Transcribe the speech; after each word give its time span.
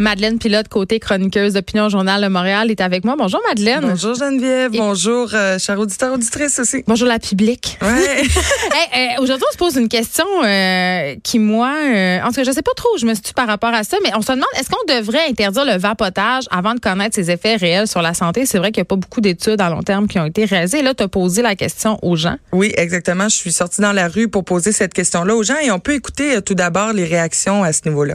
Madeleine 0.00 0.38
Pilote, 0.38 0.68
côté 0.68 0.98
chroniqueuse 0.98 1.52
d'Opinion 1.52 1.90
Journal 1.90 2.22
de 2.22 2.28
Montréal, 2.28 2.70
est 2.70 2.80
avec 2.80 3.04
moi. 3.04 3.16
Bonjour 3.18 3.40
Madeleine. 3.46 3.80
Bonjour 3.82 4.14
Geneviève, 4.14 4.74
Et- 4.74 4.78
bonjour 4.78 5.28
euh, 5.34 5.58
chers 5.58 5.78
auditeurs, 5.78 6.14
auditrices 6.14 6.58
aussi. 6.58 6.82
Bonjour 6.86 7.06
la 7.06 7.18
public. 7.18 7.78
Ouais. 7.82 8.22
Hey, 8.72 9.16
euh, 9.18 9.22
Aujourd'hui, 9.22 9.44
on 9.48 9.52
se 9.52 9.58
pose 9.58 9.76
une 9.76 9.88
question 9.88 10.24
euh, 10.44 11.16
qui, 11.22 11.38
moi, 11.38 11.72
euh, 11.84 12.20
en 12.22 12.28
tout 12.28 12.36
cas, 12.36 12.44
je 12.44 12.52
sais 12.52 12.62
pas 12.62 12.70
trop 12.76 12.88
où 12.94 12.98
je 12.98 13.04
me 13.04 13.14
situe 13.14 13.34
par 13.34 13.46
rapport 13.46 13.74
à 13.74 13.82
ça, 13.84 13.96
mais 14.02 14.10
on 14.16 14.22
se 14.22 14.28
demande, 14.28 14.44
est-ce 14.58 14.70
qu'on 14.70 14.94
devrait 14.96 15.28
interdire 15.28 15.64
le 15.66 15.76
vapotage 15.76 16.44
avant 16.50 16.74
de 16.74 16.80
connaître 16.80 17.14
ses 17.16 17.30
effets 17.30 17.56
réels 17.56 17.86
sur 17.88 18.00
la 18.00 18.14
santé? 18.14 18.46
C'est 18.46 18.58
vrai 18.58 18.70
qu'il 18.72 18.80
n'y 18.80 18.86
a 18.86 18.86
pas 18.86 18.96
beaucoup 18.96 19.20
d'études 19.20 19.60
à 19.60 19.68
long 19.68 19.82
terme 19.82 20.06
qui 20.08 20.18
ont 20.18 20.24
été 20.24 20.44
réalisées. 20.46 20.80
Là, 20.82 20.94
tu 20.94 21.02
as 21.02 21.08
posé 21.08 21.42
la 21.42 21.56
question 21.56 21.98
aux 22.02 22.16
gens. 22.16 22.36
oui, 22.52 22.72
exactement. 22.76 23.28
Je 23.28 23.36
suis 23.36 23.52
sortie 23.52 23.80
dans 23.82 23.92
la 23.92 24.08
rue 24.08 24.28
pour 24.28 24.44
poser 24.44 24.72
cette 24.72 24.94
question-là 24.94 25.34
aux 25.34 25.42
gens 25.42 25.58
et 25.62 25.70
on 25.70 25.78
peut 25.80 25.94
écouter 25.94 26.40
tout 26.42 26.54
d'abord 26.54 26.92
les 26.94 27.04
réactions 27.04 27.62
à 27.64 27.72
ce 27.72 27.82
niveau-là. 27.86 28.14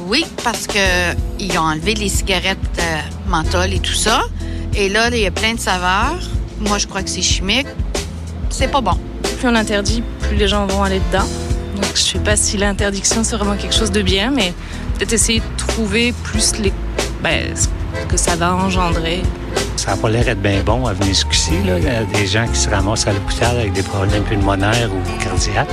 Oui, 0.00 0.24
parce 0.42 0.66
que 0.66 1.14
ils 1.38 1.56
ont 1.58 1.62
enlevé 1.62 1.94
les 1.94 2.08
cigarettes 2.08 2.58
euh, 2.78 3.00
menthol 3.28 3.72
et 3.72 3.78
tout 3.78 3.94
ça. 3.94 4.22
Et 4.74 4.88
là, 4.88 5.08
il 5.10 5.18
y 5.18 5.26
a 5.26 5.30
plein 5.30 5.54
de 5.54 5.60
saveurs. 5.60 6.18
Moi, 6.60 6.78
je 6.78 6.86
crois 6.86 7.02
que 7.02 7.10
c'est 7.10 7.22
chimique. 7.22 7.66
C'est 8.50 8.68
pas 8.68 8.80
bon. 8.80 8.96
plus 9.22 9.48
on 9.48 9.54
interdit, 9.54 10.02
plus 10.20 10.36
les 10.36 10.48
gens 10.48 10.66
vont 10.66 10.82
aller 10.82 11.00
dedans. 11.10 11.26
Donc, 11.76 11.90
je 11.94 12.02
sais 12.02 12.18
pas 12.18 12.36
si 12.36 12.56
l'interdiction, 12.56 13.24
c'est 13.24 13.36
vraiment 13.36 13.56
quelque 13.56 13.74
chose 13.74 13.90
de 13.90 14.02
bien, 14.02 14.30
mais 14.30 14.52
peut-être 14.94 15.12
essayer 15.12 15.40
de 15.40 15.56
trouver 15.56 16.12
plus 16.24 16.58
les, 16.58 16.72
ben, 17.22 17.54
ce 17.56 17.68
que 18.06 18.16
ça 18.16 18.36
va 18.36 18.54
engendrer. 18.54 19.22
Ça 19.76 19.92
n'a 19.92 19.96
pas 19.96 20.10
l'air 20.10 20.24
d'être 20.24 20.40
bien 20.40 20.62
bon 20.62 20.86
à 20.86 20.92
venir 20.92 21.08
jusqu'ici. 21.14 21.50
là. 21.66 21.78
Il 21.78 21.84
y 21.84 21.88
a 21.88 22.04
des 22.04 22.26
gens 22.26 22.46
qui 22.46 22.58
se 22.58 22.68
ramassent 22.70 23.06
à 23.06 23.12
l'hôpital 23.12 23.56
avec 23.58 23.72
des 23.72 23.82
problèmes 23.82 24.22
pulmonaires 24.22 24.90
ou 24.92 25.22
cardiaques. 25.22 25.68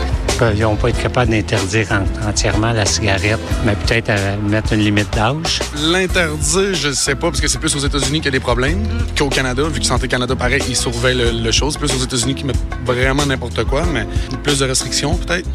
Ils 0.55 0.63
vont 0.63 0.75
pas 0.77 0.89
être 0.89 1.01
capables 1.01 1.29
d'interdire 1.31 1.87
en- 1.91 2.27
entièrement 2.29 2.71
la 2.71 2.85
cigarette, 2.85 3.39
mais 3.65 3.75
peut-être 3.75 4.09
à 4.09 4.35
mettre 4.37 4.73
une 4.73 4.79
limite 4.79 5.13
d'âge. 5.13 5.59
L'interdire, 5.91 6.73
je 6.73 6.91
sais 6.91 7.13
pas, 7.15 7.29
parce 7.29 7.41
que 7.41 7.47
c'est 7.47 7.59
plus 7.59 7.75
aux 7.75 7.79
États-Unis 7.85 8.19
qu'il 8.21 8.25
y 8.25 8.29
a 8.29 8.31
des 8.31 8.39
problèmes 8.39 8.81
qu'au 9.17 9.29
Canada. 9.29 9.63
Vu 9.71 9.79
que 9.79 9.85
Santé 9.85 10.07
Canada, 10.07 10.35
pareil, 10.35 10.61
ils 10.67 10.75
surveillent 10.77 11.17
le, 11.17 11.31
le 11.31 11.51
chose. 11.51 11.77
Plus 11.77 11.93
aux 11.93 12.03
États-Unis 12.03 12.35
qui 12.35 12.45
mettent 12.45 12.57
vraiment 12.85 13.25
n'importe 13.25 13.63
quoi, 13.65 13.83
mais 13.93 14.07
plus 14.43 14.59
de 14.59 14.65
restrictions, 14.65 15.15
peut-être. 15.17 15.47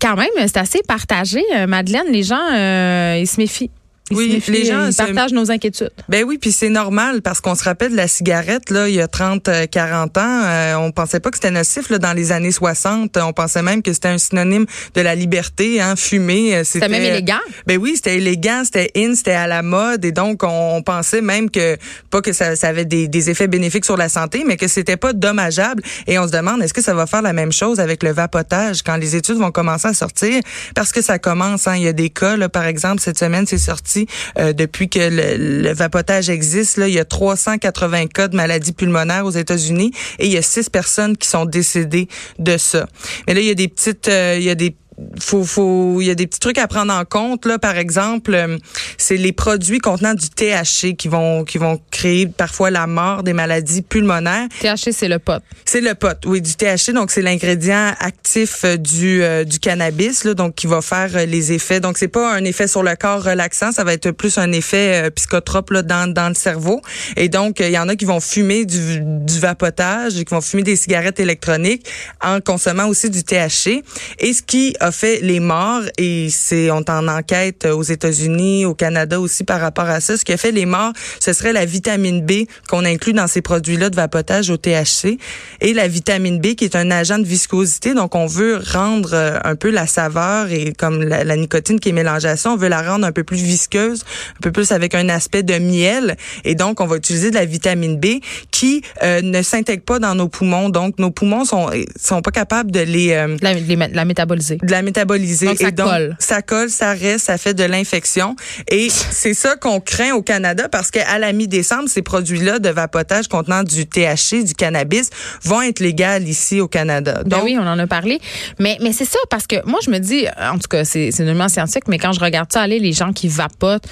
Quand 0.00 0.16
même, 0.16 0.28
c'est 0.38 0.56
assez 0.58 0.80
partagé, 0.86 1.42
euh, 1.54 1.66
Madeleine. 1.66 2.06
Les 2.12 2.22
gens, 2.22 2.40
euh, 2.54 3.18
ils 3.20 3.26
se 3.26 3.40
méfient. 3.40 3.70
Ils 4.10 4.16
Oui, 4.16 4.42
les 4.46 4.64
gens 4.64 4.88
ils 4.88 4.94
partagent 4.94 5.32
nos 5.32 5.50
inquiétudes. 5.50 5.90
Ben 6.08 6.24
oui, 6.24 6.38
puis 6.38 6.52
c'est 6.52 6.68
normal 6.68 7.22
parce 7.22 7.40
qu'on 7.40 7.56
se 7.56 7.64
rappelle 7.64 7.90
de 7.90 7.96
la 7.96 8.06
cigarette 8.06 8.70
là, 8.70 8.88
il 8.88 8.94
y 8.94 9.00
a 9.00 9.08
30 9.08 9.48
euh, 9.48 9.66
40 9.66 10.16
ans, 10.18 10.20
euh, 10.22 10.74
on 10.76 10.92
pensait 10.92 11.18
pas 11.18 11.30
que 11.30 11.36
c'était 11.36 11.50
nocif 11.50 11.90
là 11.90 11.98
dans 11.98 12.12
les 12.12 12.30
années 12.30 12.52
60, 12.52 13.16
on 13.16 13.32
pensait 13.32 13.62
même 13.62 13.82
que 13.82 13.92
c'était 13.92 14.08
un 14.08 14.18
synonyme 14.18 14.66
de 14.94 15.00
la 15.00 15.16
liberté 15.16 15.80
hein, 15.80 15.96
fumer, 15.96 16.54
euh, 16.54 16.62
C'était 16.64 16.88
même 16.88 17.02
élégant. 17.02 17.40
Ben 17.66 17.78
oui, 17.78 17.94
c'était 17.96 18.18
élégant, 18.18 18.62
c'était 18.64 18.92
in, 18.96 19.16
c'était 19.16 19.32
à 19.32 19.48
la 19.48 19.62
mode 19.62 20.04
et 20.04 20.12
donc 20.12 20.44
on, 20.44 20.76
on 20.76 20.82
pensait 20.82 21.20
même 21.20 21.50
que 21.50 21.76
pas 22.10 22.22
que 22.22 22.32
ça, 22.32 22.54
ça 22.54 22.68
avait 22.68 22.84
des, 22.84 23.08
des 23.08 23.30
effets 23.30 23.48
bénéfiques 23.48 23.84
sur 23.84 23.96
la 23.96 24.08
santé, 24.08 24.44
mais 24.46 24.56
que 24.56 24.68
c'était 24.68 24.96
pas 24.96 25.14
dommageable 25.14 25.82
et 26.06 26.16
on 26.20 26.28
se 26.28 26.32
demande 26.32 26.62
est-ce 26.62 26.74
que 26.74 26.82
ça 26.82 26.94
va 26.94 27.06
faire 27.06 27.22
la 27.22 27.32
même 27.32 27.52
chose 27.52 27.80
avec 27.80 28.04
le 28.04 28.12
vapotage 28.12 28.82
quand 28.82 28.96
les 28.96 29.16
études 29.16 29.38
vont 29.38 29.50
commencer 29.50 29.88
à 29.88 29.94
sortir? 29.94 30.40
Parce 30.76 30.92
que 30.92 31.02
ça 31.02 31.18
commence 31.18 31.66
hein, 31.66 31.74
il 31.74 31.82
y 31.82 31.88
a 31.88 31.92
des 31.92 32.10
cas 32.10 32.36
là 32.36 32.48
par 32.48 32.66
exemple 32.66 33.00
cette 33.00 33.18
semaine 33.18 33.46
c'est 33.48 33.58
sorti 33.58 33.95
euh, 34.38 34.52
depuis 34.52 34.88
que 34.88 34.98
le, 35.00 35.72
vapotage 35.72 36.30
existe 36.30 36.78
il 36.78 36.94
y 36.94 36.98
a 36.98 37.04
380 37.04 38.06
cas 38.06 38.28
de 38.28 38.36
maladies 38.36 38.72
pulmonaires 38.72 39.26
aux 39.26 39.30
États-Unis 39.30 39.92
et 40.18 40.26
il 40.26 40.32
y 40.32 40.36
a 40.36 40.42
six 40.42 40.70
personnes 40.70 41.16
qui 41.16 41.28
sont 41.28 41.44
décédées 41.44 42.08
de 42.38 42.56
ça. 42.56 42.86
Mais 43.26 43.34
là 43.34 43.40
il 43.40 43.46
y 43.46 43.50
a 43.50 43.54
des 43.54 43.68
petites 43.68 44.08
euh, 44.08 44.36
il 44.38 44.44
y 44.44 44.50
a 44.50 44.54
des 44.54 44.74
faut 45.18 45.44
faut 45.44 46.00
il 46.00 46.06
y 46.06 46.10
a 46.10 46.14
des 46.14 46.26
petits 46.26 46.40
trucs 46.40 46.58
à 46.58 46.66
prendre 46.66 46.92
en 46.92 47.04
compte 47.04 47.46
là. 47.46 47.58
Par 47.58 47.76
exemple 47.76 48.34
euh, 48.34 48.58
c'est 48.98 49.16
les 49.16 49.32
produits 49.32 49.78
contenant 49.78 50.14
du 50.14 50.28
THC 50.28 50.96
qui 50.96 51.08
vont 51.08 51.44
qui 51.44 51.58
vont 51.58 51.80
créer 51.90 52.26
parfois 52.26 52.70
la 52.70 52.86
mort 52.86 53.22
des 53.22 53.32
maladies 53.32 53.82
pulmonaires. 53.82 54.48
THC, 54.60 54.92
c'est 54.92 55.08
le 55.08 55.18
pot. 55.18 55.42
c'est 55.64 55.80
le 55.80 55.94
pot 55.94 56.16
oui 56.26 56.40
du 56.40 56.54
THC 56.54 56.92
donc 56.92 57.10
c'est 57.10 57.22
l'ingrédient 57.22 57.94
actif 58.00 58.64
euh, 58.64 58.76
du 58.76 59.22
euh, 59.22 59.44
du 59.44 59.58
cannabis 59.58 60.24
là 60.24 60.34
donc 60.34 60.54
qui 60.54 60.66
va 60.66 60.80
faire 60.80 61.26
les 61.26 61.52
effets. 61.52 61.80
Donc 61.80 61.98
c'est 61.98 62.08
pas 62.08 62.34
un 62.34 62.44
effet 62.44 62.68
sur 62.68 62.82
le 62.82 62.94
corps 62.96 63.22
relaxant. 63.22 63.72
Ça 63.72 63.84
va 63.84 63.92
être 63.92 64.10
plus 64.10 64.38
un 64.38 64.52
effet 64.52 65.06
euh, 65.06 65.10
psychotrope 65.10 65.70
là 65.70 65.82
dans 65.82 66.12
dans 66.12 66.28
le 66.28 66.34
cerveau. 66.34 66.80
Et 67.16 67.28
donc 67.28 67.60
il 67.60 67.70
y 67.70 67.78
en 67.78 67.88
a 67.88 67.96
qui 67.96 68.04
vont 68.04 68.20
fumer 68.20 68.64
du 68.64 69.00
du 69.02 69.38
vapotage 69.40 70.14
qui 70.14 70.34
vont 70.34 70.40
fumer 70.40 70.62
des 70.62 70.76
cigarettes 70.76 71.20
électroniques 71.20 71.86
en 72.22 72.40
consommant 72.40 72.86
aussi 72.86 73.10
du 73.10 73.22
THC 73.22 73.82
et 74.18 74.32
ce 74.32 74.42
qui 74.42 74.74
a 74.86 74.92
fait 74.92 75.20
les 75.22 75.40
morts 75.40 75.82
et 75.98 76.28
c'est 76.30 76.70
on 76.70 76.82
en 76.88 77.08
enquête 77.08 77.66
aux 77.66 77.82
États-Unis, 77.82 78.64
au 78.64 78.74
Canada 78.74 79.20
aussi 79.20 79.44
par 79.44 79.60
rapport 79.60 79.84
à 79.86 80.00
ça. 80.00 80.16
Ce 80.16 80.24
qui 80.24 80.32
a 80.32 80.36
fait 80.36 80.52
les 80.52 80.66
morts, 80.66 80.92
ce 81.20 81.32
serait 81.32 81.52
la 81.52 81.64
vitamine 81.64 82.24
B 82.24 82.46
qu'on 82.68 82.84
inclut 82.84 83.12
dans 83.12 83.26
ces 83.26 83.42
produits-là 83.42 83.90
de 83.90 83.96
vapotage 83.96 84.50
au 84.50 84.56
THC 84.56 85.18
et 85.60 85.74
la 85.74 85.88
vitamine 85.88 86.40
B 86.40 86.54
qui 86.54 86.64
est 86.64 86.76
un 86.76 86.90
agent 86.90 87.18
de 87.18 87.24
viscosité. 87.26 87.94
Donc 87.94 88.14
on 88.14 88.26
veut 88.26 88.60
rendre 88.72 89.10
euh, 89.12 89.38
un 89.44 89.56
peu 89.56 89.70
la 89.70 89.86
saveur 89.86 90.50
et 90.50 90.72
comme 90.72 91.02
la, 91.02 91.24
la 91.24 91.36
nicotine 91.36 91.80
qui 91.80 91.90
est 91.90 91.92
mélangée 91.92 92.28
à 92.28 92.36
ça, 92.36 92.50
on 92.52 92.56
veut 92.56 92.68
la 92.68 92.82
rendre 92.82 93.04
un 93.06 93.12
peu 93.12 93.24
plus 93.24 93.36
visqueuse, 93.42 94.04
un 94.36 94.40
peu 94.42 94.52
plus 94.52 94.72
avec 94.72 94.94
un 94.94 95.08
aspect 95.08 95.42
de 95.42 95.58
miel 95.58 96.16
et 96.44 96.54
donc 96.54 96.80
on 96.80 96.86
va 96.86 96.96
utiliser 96.96 97.30
de 97.30 97.34
la 97.36 97.44
vitamine 97.44 97.98
B 97.98 98.20
qui 98.50 98.82
euh, 99.02 99.20
ne 99.22 99.42
s'intègre 99.42 99.82
pas 99.84 99.98
dans 99.98 100.14
nos 100.14 100.28
poumons. 100.28 100.68
Donc 100.70 100.98
nos 100.98 101.10
poumons 101.10 101.44
sont 101.44 101.70
sont 102.00 102.22
pas 102.22 102.30
capables 102.30 102.70
de 102.70 102.80
les 102.80 103.12
euh, 103.12 103.36
La, 103.42 103.54
les- 103.54 103.76
la 103.76 104.04
métaboliser. 104.04 104.56
de 104.62 104.70
la 104.76 104.82
métaboliser. 104.82 105.46
Donc, 105.46 105.58
ça 105.58 105.68
et 105.68 105.72
donc, 105.72 105.88
colle. 105.88 106.16
Ça 106.18 106.42
colle, 106.42 106.70
ça 106.70 106.92
reste, 106.92 107.26
ça 107.26 107.38
fait 107.38 107.54
de 107.54 107.64
l'infection. 107.64 108.36
Et 108.70 108.88
c'est 108.90 109.34
ça 109.34 109.56
qu'on 109.56 109.80
craint 109.80 110.12
au 110.12 110.22
Canada 110.22 110.68
parce 110.70 110.90
qu'à 110.90 111.18
la 111.18 111.32
mi-décembre, 111.32 111.88
ces 111.88 112.02
produits-là 112.02 112.58
de 112.58 112.68
vapotage 112.68 113.28
contenant 113.28 113.62
du 113.62 113.86
THC, 113.86 114.44
du 114.44 114.54
cannabis, 114.54 115.10
vont 115.42 115.62
être 115.62 115.80
légales 115.80 116.28
ici 116.28 116.60
au 116.60 116.68
Canada. 116.68 117.22
Ben 117.26 117.40
oui, 117.42 117.56
on 117.60 117.66
en 117.66 117.78
a 117.78 117.86
parlé. 117.86 118.20
Mais, 118.58 118.76
mais 118.80 118.92
c'est 118.92 119.04
ça, 119.04 119.18
parce 119.30 119.46
que 119.46 119.56
moi, 119.66 119.80
je 119.84 119.90
me 119.90 119.98
dis, 119.98 120.26
en 120.40 120.58
tout 120.58 120.68
cas, 120.68 120.84
c'est 120.84 121.10
nullement 121.20 121.48
scientifique, 121.48 121.88
mais 121.88 121.98
quand 121.98 122.12
je 122.12 122.20
regarde 122.20 122.52
ça 122.52 122.60
aller, 122.62 122.78
les 122.78 122.92
gens 122.92 123.12
qui 123.12 123.28
vapotent, 123.28 123.84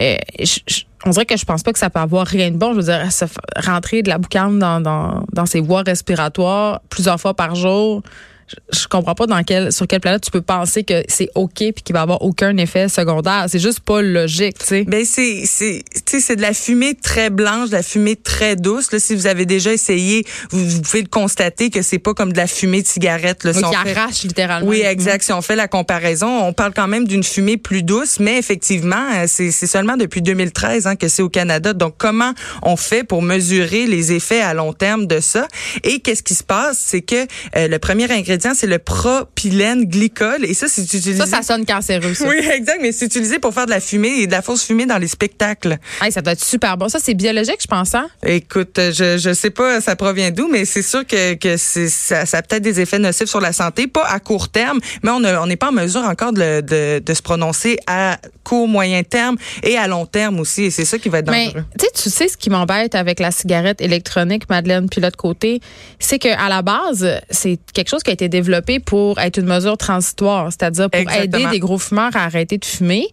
euh, 0.00 0.16
je- 0.38 0.60
je- 0.68 0.82
on 1.04 1.10
dirait 1.10 1.26
que 1.26 1.36
je 1.36 1.44
pense 1.44 1.62
pas 1.62 1.72
que 1.72 1.78
ça 1.78 1.90
peut 1.90 2.00
avoir 2.00 2.26
rien 2.26 2.50
de 2.50 2.56
bon. 2.56 2.72
Je 2.72 2.76
veux 2.78 2.82
dire, 2.84 3.10
se 3.12 3.24
rentrer 3.56 4.02
de 4.02 4.08
la 4.08 4.18
boucane 4.18 4.58
dans, 4.58 4.80
dans, 4.80 5.24
dans 5.32 5.46
ses 5.46 5.60
voies 5.60 5.82
respiratoires 5.86 6.80
plusieurs 6.90 7.20
fois 7.20 7.34
par 7.34 7.54
jour. 7.54 8.02
Je, 8.48 8.80
je 8.80 8.88
comprends 8.88 9.14
pas 9.14 9.26
dans 9.26 9.42
quel, 9.44 9.72
sur 9.72 9.86
quelle 9.86 10.00
planète 10.00 10.22
tu 10.22 10.30
peux 10.30 10.40
penser 10.42 10.82
que 10.84 11.02
c'est 11.08 11.28
OK 11.34 11.54
puis 11.58 11.72
qu'il 11.84 11.92
va 11.94 12.02
avoir 12.02 12.22
aucun 12.22 12.56
effet 12.56 12.88
secondaire. 12.88 13.44
C'est 13.48 13.58
juste 13.58 13.80
pas 13.80 14.00
logique, 14.02 14.58
tu 14.58 14.66
sais. 14.66 14.84
Ben 14.84 15.04
c'est 15.04 15.42
c'est 15.44 15.82
tu 16.06 16.12
sais 16.12 16.20
c'est 16.20 16.36
de 16.36 16.42
la 16.42 16.54
fumée 16.54 16.94
très 16.94 17.30
blanche, 17.30 17.68
de 17.68 17.74
la 17.74 17.82
fumée 17.82 18.16
très 18.16 18.56
douce. 18.56 18.90
Là, 18.92 18.98
si 18.98 19.14
vous 19.14 19.26
avez 19.26 19.44
déjà 19.46 19.72
essayé, 19.72 20.24
vous, 20.50 20.66
vous 20.68 20.80
pouvez 20.82 21.02
le 21.02 21.08
constater 21.08 21.70
que 21.70 21.82
c'est 21.82 21.98
pas 21.98 22.14
comme 22.14 22.32
de 22.32 22.38
la 22.38 22.46
fumée 22.46 22.82
de 22.82 22.86
cigarette. 22.86 23.44
Là, 23.44 23.52
Si 23.52 23.58
qui 23.60 23.64
on 23.66 23.72
fait- 23.72 23.96
arrache 23.96 24.22
littéralement. 24.22 24.68
Oui, 24.68 24.80
exact. 24.80 25.22
Si 25.24 25.32
on 25.32 25.42
fait 25.42 25.56
la 25.56 25.68
comparaison, 25.68 26.44
on 26.44 26.52
parle 26.52 26.72
quand 26.74 26.88
même 26.88 27.06
d'une 27.06 27.24
fumée 27.24 27.56
plus 27.58 27.82
douce, 27.82 28.18
mais 28.20 28.38
effectivement, 28.38 29.10
euh, 29.14 29.24
c'est 29.26 29.50
c'est 29.50 29.66
seulement 29.66 29.96
depuis 29.96 30.22
2013 30.22 30.86
hein, 30.86 30.96
que 30.96 31.08
c'est 31.08 31.22
au 31.22 31.28
Canada. 31.28 31.72
Donc, 31.74 31.94
comment 31.98 32.32
on 32.62 32.76
fait 32.76 33.04
pour 33.04 33.20
mesurer 33.22 33.86
les 33.86 34.12
effets 34.12 34.40
à 34.40 34.54
long 34.54 34.72
terme 34.72 35.06
de 35.06 35.20
ça? 35.20 35.46
Et 35.84 36.00
qu'est-ce 36.00 36.22
qui 36.22 36.34
se 36.34 36.44
passe? 36.44 36.78
C'est 36.78 37.02
que 37.02 37.26
euh, 37.56 37.68
le 37.68 37.78
premier 37.78 38.04
ingrédient, 38.10 38.37
c'est 38.54 38.66
le 38.66 38.78
propylène 38.78 39.84
glycol. 39.84 40.44
Et 40.44 40.54
ça, 40.54 40.66
c'est 40.68 40.82
utilisé... 40.82 41.16
Ça, 41.16 41.26
ça 41.26 41.42
sonne 41.42 41.64
cancéreux, 41.66 42.14
ça. 42.14 42.28
Oui, 42.28 42.36
exact, 42.52 42.78
mais 42.80 42.92
c'est 42.92 43.06
utilisé 43.06 43.38
pour 43.38 43.52
faire 43.54 43.66
de 43.66 43.70
la 43.70 43.80
fumée 43.80 44.20
et 44.20 44.26
de 44.26 44.32
la 44.32 44.42
fausse 44.42 44.64
fumée 44.64 44.86
dans 44.86 44.98
les 44.98 45.08
spectacles. 45.08 45.78
Hey, 46.02 46.12
ça 46.12 46.20
doit 46.22 46.32
être 46.32 46.44
super 46.44 46.76
bon. 46.76 46.88
Ça, 46.88 46.98
c'est 47.02 47.14
biologique, 47.14 47.58
je 47.60 47.66
pense, 47.66 47.94
hein? 47.94 48.08
Écoute, 48.24 48.78
je 48.78 49.18
je 49.18 49.32
sais 49.32 49.50
pas 49.50 49.80
ça 49.80 49.96
provient 49.96 50.30
d'où, 50.30 50.48
mais 50.50 50.64
c'est 50.64 50.82
sûr 50.82 51.06
que 51.06 51.34
que 51.34 51.56
ça, 51.56 52.26
ça 52.26 52.38
a 52.38 52.42
peut-être 52.42 52.62
des 52.62 52.80
effets 52.80 52.98
nocifs 52.98 53.28
sur 53.28 53.40
la 53.40 53.52
santé, 53.52 53.86
pas 53.86 54.04
à 54.06 54.20
court 54.20 54.48
terme, 54.48 54.78
mais 55.02 55.10
on 55.10 55.22
a- 55.24 55.40
on 55.40 55.46
n'est 55.46 55.56
pas 55.56 55.68
en 55.68 55.72
mesure 55.72 56.02
encore 56.02 56.32
de, 56.32 56.60
de 56.60 56.98
de 57.04 57.14
se 57.14 57.22
prononcer 57.22 57.78
à 57.86 58.18
court, 58.44 58.68
moyen 58.68 59.02
terme 59.02 59.36
et 59.62 59.76
à 59.76 59.86
long 59.86 60.06
terme 60.06 60.40
aussi, 60.40 60.64
et 60.64 60.70
c'est 60.70 60.84
ça 60.84 60.98
qui 60.98 61.08
va 61.08 61.18
être 61.18 61.30
Mais 61.30 61.46
dangereux. 61.46 61.64
tu 61.78 61.84
sais, 61.86 61.92
tu 62.02 62.10
sais 62.10 62.28
ce 62.28 62.36
qui 62.36 62.50
m'embête 62.50 62.94
avec 62.94 63.20
la 63.20 63.30
cigarette 63.30 63.80
électronique, 63.80 64.48
Madeleine, 64.48 64.88
puis 64.88 65.00
l'autre 65.00 65.16
côté, 65.16 65.60
c'est 65.98 66.18
que 66.18 66.28
à 66.28 66.48
la 66.48 66.62
base, 66.62 67.06
c'est 67.30 67.58
quelque 67.74 67.88
chose 67.88 68.02
qui 68.02 68.10
a 68.10 68.14
été 68.14 68.27
développé 68.28 68.80
pour 68.80 69.18
être 69.18 69.38
une 69.38 69.46
mesure 69.46 69.76
transitoire, 69.76 70.50
c'est-à-dire 70.52 70.90
pour 70.90 71.00
Exactement. 71.00 71.38
aider 71.38 71.50
des 71.50 71.58
gros 71.58 71.78
fumeurs 71.78 72.14
à 72.14 72.24
arrêter 72.24 72.58
de 72.58 72.64
fumer. 72.64 73.06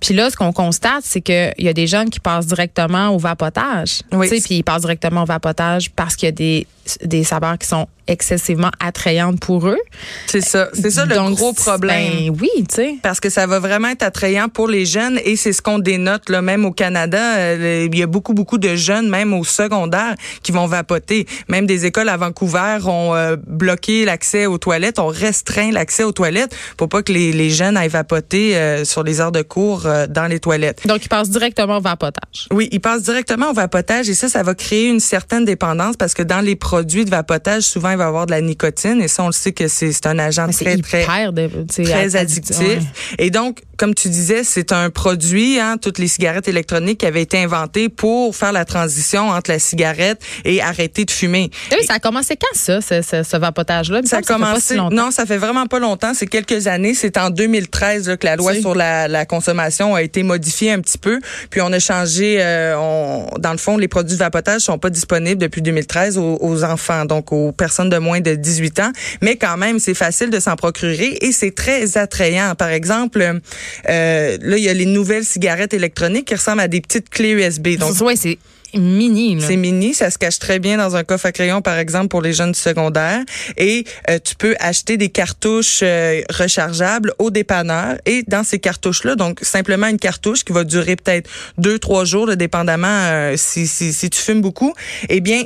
Puis 0.00 0.14
là, 0.14 0.30
ce 0.30 0.36
qu'on 0.36 0.52
constate, 0.52 1.02
c'est 1.02 1.20
qu'il 1.20 1.52
y 1.58 1.68
a 1.68 1.72
des 1.72 1.86
jeunes 1.86 2.10
qui 2.10 2.20
passent 2.20 2.46
directement 2.46 3.10
au 3.10 3.18
vapotage. 3.18 4.00
Oui. 4.12 4.28
Puis 4.28 4.56
ils 4.56 4.62
passent 4.62 4.82
directement 4.82 5.22
au 5.22 5.26
vapotage 5.26 5.90
parce 5.90 6.16
qu'il 6.16 6.26
y 6.26 6.30
a 6.30 6.32
des, 6.32 6.66
des 7.04 7.24
saveurs 7.24 7.58
qui 7.58 7.68
sont 7.68 7.86
excessivement 8.10 8.70
attrayantes 8.80 9.38
pour 9.40 9.68
eux. 9.68 9.78
C'est 10.26 10.40
ça. 10.40 10.68
C'est 10.74 10.90
ça 10.90 11.06
le 11.06 11.14
Donc, 11.14 11.36
gros 11.36 11.52
problème. 11.52 12.10
Ben 12.10 12.36
oui, 12.40 12.50
tu 12.68 12.74
sais. 12.74 12.94
Parce 13.02 13.20
que 13.20 13.30
ça 13.30 13.46
va 13.46 13.60
vraiment 13.60 13.88
être 13.88 14.02
attrayant 14.02 14.48
pour 14.48 14.68
les 14.68 14.84
jeunes 14.84 15.18
et 15.24 15.36
c'est 15.36 15.52
ce 15.52 15.62
qu'on 15.62 15.78
dénote 15.78 16.28
là 16.28 16.42
même 16.42 16.64
au 16.64 16.72
Canada, 16.72 17.36
euh, 17.36 17.88
il 17.90 17.96
y 17.96 18.02
a 18.02 18.06
beaucoup 18.06 18.34
beaucoup 18.34 18.58
de 18.58 18.74
jeunes 18.74 19.08
même 19.08 19.32
au 19.32 19.44
secondaire 19.44 20.14
qui 20.42 20.50
vont 20.50 20.66
vapoter. 20.66 21.26
Même 21.48 21.66
des 21.66 21.86
écoles 21.86 22.08
à 22.08 22.16
Vancouver 22.16 22.78
ont 22.86 23.14
euh, 23.14 23.36
bloqué 23.46 24.04
l'accès 24.04 24.46
aux 24.46 24.58
toilettes, 24.58 24.98
ont 24.98 25.06
restreint 25.06 25.70
l'accès 25.70 26.02
aux 26.02 26.12
toilettes 26.12 26.56
pour 26.76 26.88
pas 26.88 27.02
que 27.02 27.12
les, 27.12 27.32
les 27.32 27.50
jeunes 27.50 27.76
aillent 27.76 27.88
vapoter 27.88 28.56
euh, 28.56 28.84
sur 28.84 29.04
les 29.04 29.20
heures 29.20 29.32
de 29.32 29.42
cours 29.42 29.86
euh, 29.90 30.06
dans 30.06 30.26
les 30.26 30.40
toilettes. 30.40 30.86
Donc, 30.86 31.04
ils 31.04 31.08
passent 31.08 31.30
directement 31.30 31.78
au 31.78 31.80
vapotage. 31.80 32.46
Oui, 32.52 32.68
ils 32.72 32.80
passent 32.80 33.02
directement 33.02 33.50
au 33.50 33.54
vapotage 33.54 34.08
et 34.08 34.14
ça, 34.14 34.28
ça 34.28 34.42
va 34.42 34.54
créer 34.54 34.88
une 34.88 35.00
certaine 35.00 35.44
dépendance 35.44 35.96
parce 35.96 36.14
que 36.14 36.22
dans 36.22 36.40
les 36.40 36.56
produits 36.56 37.04
de 37.04 37.10
vapotage, 37.10 37.62
souvent, 37.64 37.90
il 37.90 37.96
va 37.96 38.04
y 38.04 38.06
avoir 38.06 38.26
de 38.26 38.30
la 38.30 38.40
nicotine 38.40 39.00
et 39.02 39.08
ça, 39.08 39.22
on 39.22 39.26
le 39.26 39.32
sait 39.32 39.52
que 39.52 39.68
c'est 39.68 40.06
un 40.06 40.18
agent 40.18 40.46
Mais 40.46 40.52
très, 40.52 40.76
très, 40.78 41.26
sais, 41.70 41.82
très 41.82 42.16
addictif. 42.16 42.56
addictif. 42.56 42.60
Ouais. 42.60 42.80
Et 43.18 43.30
donc, 43.30 43.62
comme 43.80 43.94
tu 43.94 44.10
disais, 44.10 44.44
c'est 44.44 44.72
un 44.72 44.90
produit, 44.90 45.58
hein, 45.58 45.78
toutes 45.80 45.98
les 45.98 46.06
cigarettes 46.06 46.48
électroniques 46.48 46.98
qui 46.98 47.06
avaient 47.06 47.22
été 47.22 47.42
inventées 47.42 47.88
pour 47.88 48.36
faire 48.36 48.52
la 48.52 48.66
transition 48.66 49.30
entre 49.30 49.50
la 49.50 49.58
cigarette 49.58 50.20
et 50.44 50.60
arrêter 50.60 51.06
de 51.06 51.10
fumer. 51.10 51.50
Eh 51.72 51.76
Oui, 51.76 51.86
ça 51.86 51.94
a 51.94 51.98
commencé 51.98 52.36
quand 52.36 52.54
ça, 52.58 52.82
ce, 52.82 53.00
ce, 53.00 53.22
ce 53.22 53.36
vapotage-là? 53.38 54.02
Ça 54.04 54.18
a 54.18 54.22
commencé. 54.22 54.60
si 54.60 54.74
longtemps. 54.74 54.94
non, 54.94 55.10
ça 55.10 55.24
fait 55.24 55.38
vraiment 55.38 55.64
pas 55.66 55.78
longtemps. 55.78 56.12
C'est 56.12 56.26
quelques 56.26 56.66
années. 56.66 56.92
C'est 56.92 57.16
en 57.16 57.30
2013 57.30 58.08
là, 58.10 58.18
que 58.18 58.26
la 58.26 58.36
loi 58.36 58.52
sur 58.52 58.74
la, 58.74 59.08
la 59.08 59.24
consommation 59.24 59.94
a 59.94 60.02
été 60.02 60.24
modifiée 60.24 60.72
un 60.72 60.80
petit 60.80 60.98
peu. 60.98 61.18
Puis 61.48 61.62
on 61.62 61.72
a 61.72 61.78
changé. 61.78 62.36
euh, 62.40 62.74
on, 62.76 63.30
dans 63.38 63.52
le 63.52 63.58
fond, 63.58 63.78
les 63.78 63.88
produits 63.88 64.12
de 64.12 64.18
vapotage 64.18 64.60
sont 64.60 64.76
pas 64.78 64.90
disponibles 64.90 65.40
depuis 65.40 65.62
2013 65.62 66.18
aux, 66.18 66.36
aux 66.42 66.64
enfants, 66.64 67.06
donc 67.06 67.32
aux 67.32 67.52
personnes 67.52 67.88
de 67.88 67.96
moins 67.96 68.20
de 68.20 68.34
18 68.34 68.80
ans. 68.80 68.92
Mais 69.22 69.36
quand 69.36 69.56
même, 69.56 69.78
c'est 69.78 69.94
facile 69.94 70.28
de 70.28 70.38
s'en 70.38 70.56
procurer 70.56 71.16
et 71.22 71.32
c'est 71.32 71.54
très 71.54 71.96
attrayant. 71.96 72.54
Par 72.56 72.68
exemple, 72.68 73.40
euh, 73.88 74.38
là, 74.40 74.56
il 74.56 74.64
y 74.64 74.68
a 74.68 74.74
les 74.74 74.86
nouvelles 74.86 75.24
cigarettes 75.24 75.74
électroniques 75.74 76.26
qui 76.26 76.34
ressemblent 76.34 76.60
à 76.60 76.68
des 76.68 76.80
petites 76.80 77.10
clés 77.10 77.32
USB. 77.32 77.76
Donc 77.76 77.98
ouais, 78.00 78.16
c'est 78.16 78.38
mini. 78.78 79.40
C'est 79.40 79.56
mini, 79.56 79.94
ça 79.94 80.10
se 80.10 80.18
cache 80.18 80.38
très 80.38 80.58
bien 80.58 80.76
dans 80.76 80.96
un 80.96 81.04
coffre 81.04 81.26
à 81.26 81.32
crayon, 81.32 81.62
par 81.62 81.78
exemple, 81.78 82.08
pour 82.08 82.22
les 82.22 82.32
jeunes 82.32 82.52
du 82.52 82.58
secondaire. 82.58 83.22
Et 83.56 83.84
euh, 84.08 84.18
tu 84.22 84.34
peux 84.34 84.54
acheter 84.60 84.96
des 84.96 85.08
cartouches 85.08 85.80
euh, 85.82 86.22
rechargeables 86.30 87.12
au 87.18 87.30
dépanneur. 87.30 87.96
Et 88.06 88.22
dans 88.26 88.44
ces 88.44 88.58
cartouches-là, 88.58 89.16
donc 89.16 89.40
simplement 89.42 89.88
une 89.88 89.98
cartouche 89.98 90.44
qui 90.44 90.52
va 90.52 90.64
durer 90.64 90.96
peut-être 90.96 91.28
deux, 91.58 91.78
trois 91.78 92.04
jours, 92.04 92.26
là, 92.26 92.36
dépendamment 92.36 92.86
euh, 92.88 93.34
si, 93.36 93.66
si, 93.66 93.92
si 93.92 94.10
tu 94.10 94.20
fumes 94.20 94.40
beaucoup, 94.40 94.74
eh 95.08 95.20
bien, 95.20 95.44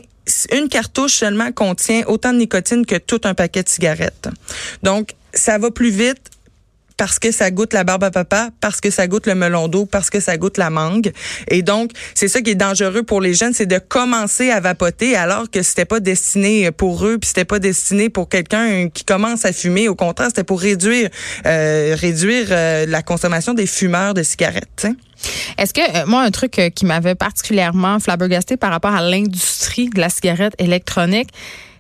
une 0.52 0.68
cartouche 0.68 1.14
seulement 1.14 1.52
contient 1.52 2.02
autant 2.06 2.32
de 2.32 2.38
nicotine 2.38 2.86
que 2.86 2.96
tout 2.96 3.20
un 3.24 3.34
paquet 3.34 3.62
de 3.62 3.68
cigarettes. 3.68 4.28
Donc, 4.82 5.10
ça 5.32 5.58
va 5.58 5.70
plus 5.70 5.90
vite 5.90 6.30
parce 6.96 7.18
que 7.18 7.32
ça 7.32 7.50
goûte 7.50 7.72
la 7.72 7.84
barbe 7.84 8.04
à 8.04 8.10
papa, 8.10 8.50
parce 8.60 8.80
que 8.80 8.90
ça 8.90 9.06
goûte 9.06 9.26
le 9.26 9.34
melon 9.34 9.68
d'eau, 9.68 9.86
parce 9.86 10.10
que 10.10 10.20
ça 10.20 10.36
goûte 10.36 10.58
la 10.58 10.70
mangue. 10.70 11.12
Et 11.48 11.62
donc, 11.62 11.90
c'est 12.14 12.28
ça 12.28 12.40
qui 12.40 12.50
est 12.50 12.54
dangereux 12.54 13.02
pour 13.02 13.20
les 13.20 13.34
jeunes, 13.34 13.52
c'est 13.52 13.66
de 13.66 13.78
commencer 13.78 14.50
à 14.50 14.60
vapoter 14.60 15.16
alors 15.16 15.50
que 15.50 15.62
c'était 15.62 15.84
pas 15.84 16.00
destiné 16.00 16.70
pour 16.70 17.04
eux, 17.06 17.18
puis 17.18 17.28
c'était 17.28 17.44
pas 17.44 17.58
destiné 17.58 18.08
pour 18.08 18.28
quelqu'un 18.28 18.88
qui 18.88 19.04
commence 19.04 19.44
à 19.44 19.52
fumer. 19.52 19.88
Au 19.88 19.94
contraire, 19.94 20.28
c'était 20.28 20.44
pour 20.44 20.60
réduire 20.60 21.08
euh, 21.46 21.96
réduire 21.98 22.46
euh, 22.50 22.86
la 22.86 23.02
consommation 23.02 23.54
des 23.54 23.66
fumeurs 23.66 24.14
de 24.14 24.22
cigarettes. 24.22 24.68
tu 24.76 24.88
sais. 24.88 24.94
Est-ce 25.58 25.72
que, 25.74 25.80
euh, 25.80 26.06
moi, 26.06 26.22
un 26.22 26.30
truc 26.30 26.58
euh, 26.58 26.70
qui 26.70 26.86
m'avait 26.86 27.14
particulièrement 27.14 27.98
flabbergasté 28.00 28.56
par 28.56 28.70
rapport 28.70 28.94
à 28.94 29.02
l'industrie 29.02 29.88
de 29.88 30.00
la 30.00 30.08
cigarette 30.08 30.54
électronique, 30.58 31.30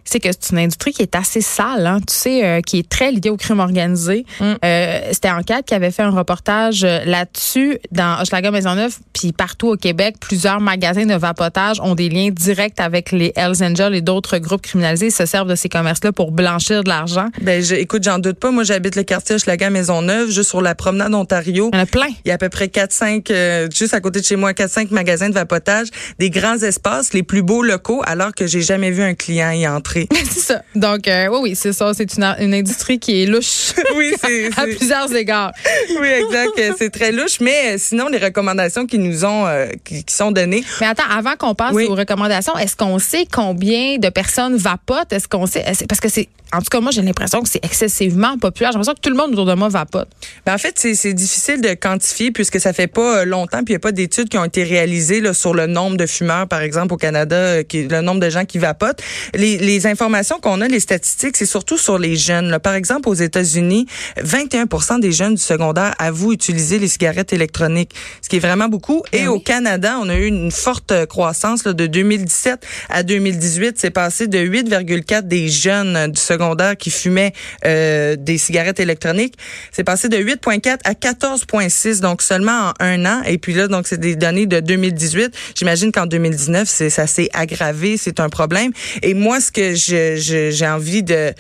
c'est 0.04 0.20
que 0.20 0.28
c'est 0.32 0.52
une 0.52 0.58
industrie 0.58 0.92
qui 0.92 1.02
est 1.02 1.14
assez 1.14 1.40
sale, 1.40 1.86
hein, 1.86 1.98
tu 2.06 2.14
sais, 2.14 2.44
euh, 2.44 2.60
qui 2.60 2.78
est 2.78 2.88
très 2.88 3.10
liée 3.12 3.30
au 3.30 3.36
crime 3.36 3.60
organisé. 3.60 4.24
Euh, 4.40 5.00
C'était 5.12 5.30
Enquête 5.30 5.66
qui 5.66 5.74
avait 5.74 5.90
fait 5.90 6.02
un 6.02 6.10
reportage 6.10 6.84
euh, 6.84 7.00
là-dessus 7.04 7.78
dans 7.90 8.20
Hochelaga 8.20 8.50
Maisonneuve, 8.50 8.96
puis 9.12 9.32
partout 9.32 9.68
au 9.68 9.76
Québec, 9.76 10.16
plusieurs 10.20 10.60
magasins 10.60 11.06
de 11.06 11.14
vapotage 11.14 11.80
ont 11.80 11.94
des 11.94 12.08
liens 12.08 12.30
directs 12.30 12.80
avec 12.80 13.12
les 13.12 13.32
Hells 13.36 13.62
Angels 13.62 13.94
et 13.94 14.02
d'autres 14.02 14.38
groupes 14.38 14.62
criminalisés. 14.62 15.06
Ils 15.06 15.12
se 15.12 15.26
servent 15.26 15.48
de 15.48 15.54
ces 15.54 15.68
commerces-là 15.68 16.12
pour 16.12 16.32
blanchir 16.32 16.84
de 16.84 16.88
l'argent. 16.88 17.28
Ben, 17.40 17.62
je, 17.62 17.74
écoute, 17.74 18.04
j'en 18.04 18.18
doute 18.18 18.38
pas. 18.38 18.50
Moi, 18.50 18.64
j'habite 18.64 18.96
le 18.96 19.02
quartier 19.02 19.36
Hochelaga 19.36 19.70
Maisonneuve, 19.70 20.30
juste 20.30 20.50
sur 20.50 20.60
la 20.60 20.74
promenade 20.74 21.14
Ontario. 21.14 21.70
Il 21.72 21.76
y 21.76 21.80
en 21.80 21.82
a 21.82 21.86
plein. 21.86 22.08
Il 22.24 22.28
y 22.28 22.30
a 22.30 22.34
à 22.34 22.38
peu 22.38 22.48
près 22.48 22.66
4-5, 22.66 23.30
euh, 23.30 23.68
juste 23.74 23.94
à 23.94 24.00
côté 24.00 24.20
de 24.20 24.24
chez 24.24 24.36
moi, 24.36 24.52
4-5 24.52 24.92
magasins 24.92 25.28
de 25.28 25.34
vapotage, 25.34 25.88
des 26.18 26.30
grands 26.30 26.58
espaces, 26.58 27.12
les 27.12 27.22
plus 27.22 27.42
beaux 27.42 27.62
locaux, 27.62 28.02
alors 28.06 28.34
que 28.34 28.46
j'ai 28.46 28.60
jamais 28.60 28.90
vu 28.90 29.02
un 29.02 29.14
client 29.14 29.50
y 29.50 29.66
entrer. 29.66 29.93
c'est 30.30 30.40
ça. 30.40 30.62
Donc, 30.74 31.06
euh, 31.08 31.28
oui, 31.28 31.38
oui, 31.42 31.56
c'est 31.56 31.72
ça. 31.72 31.92
C'est 31.94 32.16
une, 32.16 32.24
une 32.40 32.54
industrie 32.54 32.98
qui 32.98 33.22
est 33.22 33.26
louche. 33.26 33.72
Oui, 33.96 34.12
c'est- 34.22 34.50
à 34.58 34.64
plusieurs 34.64 35.14
égards. 35.14 35.52
oui, 36.00 36.08
exact. 36.08 36.50
euh, 36.58 36.72
C'est 36.78 36.90
très 36.90 37.12
louche, 37.12 37.38
mais 37.40 37.74
euh, 37.74 37.76
sinon, 37.78 38.08
les 38.08 38.18
recommandations 38.18 38.86
qui 38.86 38.98
nous 38.98 39.24
ont, 39.24 39.46
euh, 39.46 39.66
qui, 39.84 40.04
qui 40.04 40.14
sont 40.14 40.32
données, 40.32 40.64
Mais 40.80 40.86
attends, 40.86 41.08
avant 41.10 41.36
qu'on 41.36 41.54
passe 41.54 41.72
Oui. 41.74 41.86
aux 41.86 41.94
recommandations, 41.94 42.56
est-ce 42.58 42.76
qu'on 42.76 42.98
sait 42.98 43.26
combien 43.30 43.98
de 43.98 44.08
personnes 44.08 44.56
vapotent? 44.56 45.12
Est-ce 45.12 45.28
qu'on 45.28 45.46
sait? 45.46 45.64
Parce 45.88 46.00
que 46.00 46.08
c'est, 46.08 46.28
en 46.52 46.58
tout 46.58 46.68
cas, 46.70 46.80
moi, 46.80 46.90
j'ai 46.92 47.02
l'impression 47.02 47.40
que 47.42 47.48
c'est 47.48 47.64
excessivement 47.64 48.38
populaire. 48.38 48.70
J'ai 48.72 48.78
l'impression 48.78 48.94
que 48.94 49.00
tout 49.00 49.10
le 49.10 49.16
monde 49.16 49.32
autour 49.32 49.46
de 49.46 49.54
moi 49.54 49.68
vapote. 49.68 50.08
Ben, 50.46 50.54
en 50.54 50.58
fait, 50.58 50.78
c'est 50.78 51.12
difficile 51.14 51.60
de 51.60 51.74
quantifier 51.74 52.30
puisque 52.32 52.60
ça 52.60 52.72
fait 52.72 52.86
pas 52.86 53.24
longtemps, 53.24 53.58
puis 53.64 53.72
il 53.74 53.76
n'y 53.76 53.76
a 53.76 53.80
pas 53.80 53.92
d'études 53.92 54.28
qui 54.28 54.38
ont 54.38 54.44
été 54.44 54.62
réalisées 54.64 55.20
là, 55.20 55.34
sur 55.34 55.54
le 55.54 55.66
nombre 55.66 55.96
de 55.96 56.06
fumeurs, 56.06 56.46
par 56.48 56.60
exemple, 56.62 56.94
au 56.94 56.96
Canada, 56.96 57.62
qui, 57.64 57.84
le 57.84 58.00
nombre 58.02 58.20
de 58.20 58.30
gens 58.30 58.44
qui 58.44 58.58
vapotent. 58.58 59.00
Les, 59.34 59.56
les 59.58 59.83
informations 59.86 60.38
qu'on 60.40 60.60
a, 60.60 60.68
les 60.68 60.80
statistiques, 60.80 61.36
c'est 61.36 61.46
surtout 61.46 61.78
sur 61.78 61.98
les 61.98 62.16
jeunes. 62.16 62.48
là. 62.50 62.60
Par 62.60 62.74
exemple, 62.74 63.08
aux 63.08 63.14
États-Unis, 63.14 63.86
21 64.18 64.98
des 64.98 65.12
jeunes 65.12 65.34
du 65.34 65.42
secondaire 65.42 65.94
avouent 65.98 66.32
utiliser 66.32 66.78
les 66.78 66.88
cigarettes 66.88 67.32
électroniques, 67.32 67.94
ce 68.22 68.28
qui 68.28 68.36
est 68.36 68.40
vraiment 68.40 68.68
beaucoup. 68.68 69.02
Et 69.12 69.26
au 69.26 69.38
Canada, 69.38 69.98
on 70.00 70.08
a 70.08 70.16
eu 70.16 70.26
une 70.26 70.50
forte 70.50 70.92
euh, 70.92 71.06
croissance 71.06 71.64
là, 71.64 71.72
de 71.72 71.86
2017 71.86 72.66
à 72.88 73.02
2018. 73.02 73.78
C'est 73.78 73.90
passé 73.90 74.26
de 74.26 74.38
8,4 74.38 75.22
des 75.22 75.48
jeunes 75.48 75.96
euh, 75.96 76.08
du 76.08 76.20
secondaire 76.20 76.76
qui 76.76 76.90
fumaient 76.90 77.32
euh, 77.64 78.16
des 78.16 78.38
cigarettes 78.38 78.80
électroniques. 78.80 79.34
C'est 79.72 79.84
passé 79.84 80.08
de 80.08 80.16
8,4 80.16 80.78
à 80.84 80.92
14,6, 80.92 82.00
donc 82.00 82.22
seulement 82.22 82.70
en 82.70 82.72
un 82.80 83.06
an. 83.06 83.22
Et 83.26 83.38
puis 83.38 83.54
là, 83.54 83.68
donc 83.68 83.86
c'est 83.86 84.00
des 84.00 84.16
données 84.16 84.46
de 84.46 84.60
2018. 84.60 85.34
J'imagine 85.54 85.92
qu'en 85.92 86.06
2019, 86.06 86.68
c'est 86.68 86.90
ça 86.90 87.06
s'est 87.06 87.28
aggravé, 87.32 87.96
c'est 87.96 88.20
un 88.20 88.28
problème. 88.28 88.72
Et 89.02 89.14
moi, 89.14 89.40
ce 89.40 89.50
que 89.50 89.73
je- 89.74 90.16
je- 90.16 90.50
j'ai 90.50 90.66
envie 90.68 91.02
de 91.02 91.32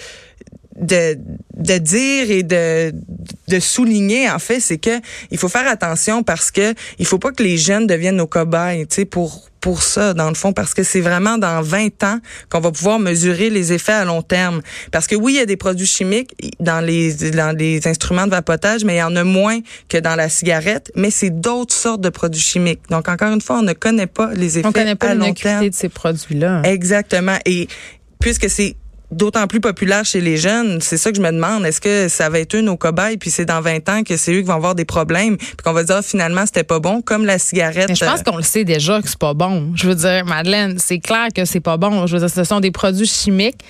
de, 0.76 1.16
de 1.56 1.78
dire 1.78 2.32
et 2.32 2.42
de, 2.42 2.92
de 3.46 3.60
souligner 3.60 4.28
en 4.28 4.40
fait 4.40 4.58
c'est 4.58 4.78
que 4.78 4.98
il 5.30 5.38
faut 5.38 5.48
faire 5.48 5.68
attention 5.68 6.24
parce 6.24 6.50
que 6.50 6.74
il 6.98 7.06
faut 7.06 7.20
pas 7.20 7.30
que 7.30 7.44
les 7.44 7.56
jeunes 7.56 7.86
deviennent 7.86 8.16
nos 8.16 8.26
cobayes 8.26 8.84
tu 8.88 8.96
sais 8.96 9.04
pour 9.04 9.48
pour 9.60 9.82
ça 9.84 10.14
dans 10.14 10.28
le 10.28 10.34
fond 10.34 10.52
parce 10.52 10.74
que 10.74 10.82
c'est 10.82 11.00
vraiment 11.00 11.38
dans 11.38 11.62
20 11.62 12.02
ans 12.02 12.18
qu'on 12.50 12.58
va 12.58 12.72
pouvoir 12.72 12.98
mesurer 12.98 13.50
les 13.50 13.72
effets 13.72 13.92
à 13.92 14.04
long 14.04 14.20
terme 14.20 14.62
parce 14.90 15.06
que 15.06 15.14
oui 15.14 15.34
il 15.34 15.36
y 15.36 15.40
a 15.40 15.46
des 15.46 15.56
produits 15.56 15.86
chimiques 15.86 16.34
dans 16.58 16.80
les 16.84 17.14
dans 17.30 17.56
les 17.56 17.86
instruments 17.86 18.24
de 18.26 18.32
vapotage 18.32 18.84
mais 18.84 18.96
il 18.96 18.98
y 18.98 19.02
en 19.04 19.14
a 19.14 19.22
moins 19.22 19.60
que 19.88 19.98
dans 19.98 20.16
la 20.16 20.28
cigarette 20.28 20.90
mais 20.96 21.10
c'est 21.12 21.30
d'autres 21.30 21.72
sortes 21.74 22.00
de 22.00 22.08
produits 22.08 22.42
chimiques 22.42 22.80
donc 22.90 23.08
encore 23.08 23.32
une 23.32 23.40
fois 23.40 23.60
on 23.60 23.62
ne 23.62 23.74
connaît 23.74 24.08
pas 24.08 24.32
les 24.34 24.58
effets 24.58 24.66
On 24.66 24.72
connaît 24.72 24.96
pas 24.96 25.10
à 25.10 25.14
long 25.14 25.32
terme 25.34 25.68
de 25.68 25.72
ces 25.74 25.88
produits-là. 25.88 26.62
Exactement. 26.64 27.38
Et 27.46 27.68
puisque 28.24 28.48
c'est 28.48 28.74
d'autant 29.10 29.46
plus 29.46 29.60
populaire 29.60 30.06
chez 30.06 30.22
les 30.22 30.38
jeunes, 30.38 30.80
c'est 30.80 30.96
ça 30.96 31.10
que 31.10 31.16
je 31.18 31.20
me 31.20 31.30
demande. 31.30 31.66
Est-ce 31.66 31.78
que 31.78 32.08
ça 32.08 32.30
va 32.30 32.38
être 32.38 32.56
eux 32.56 32.62
nos 32.62 32.78
cobayes, 32.78 33.18
puis 33.18 33.28
c'est 33.28 33.44
dans 33.44 33.60
20 33.60 33.86
ans 33.90 34.02
que 34.02 34.16
c'est 34.16 34.32
eux 34.32 34.40
qui 34.40 34.46
vont 34.46 34.54
avoir 34.54 34.74
des 34.74 34.86
problèmes, 34.86 35.36
puis 35.36 35.56
qu'on 35.62 35.74
va 35.74 35.84
dire 35.84 35.96
ah, 35.96 36.02
finalement 36.02 36.46
c'était 36.46 36.64
pas 36.64 36.80
bon, 36.80 37.02
comme 37.02 37.26
la 37.26 37.38
cigarette. 37.38 37.90
Mais 37.90 37.94
je 37.94 38.02
pense 38.02 38.20
euh, 38.20 38.22
qu'on 38.22 38.38
le 38.38 38.42
sait 38.42 38.64
déjà 38.64 39.02
que 39.02 39.10
c'est 39.10 39.18
pas 39.18 39.34
bon. 39.34 39.72
Je 39.74 39.86
veux 39.86 39.94
dire, 39.94 40.24
Madeleine, 40.24 40.78
c'est 40.78 41.00
clair 41.00 41.28
que 41.36 41.44
c'est 41.44 41.60
pas 41.60 41.76
bon. 41.76 42.06
Je 42.06 42.16
veux 42.16 42.26
dire, 42.26 42.34
ce 42.34 42.44
sont 42.44 42.60
des 42.60 42.70
produits 42.70 43.06
chimiques. 43.06 43.60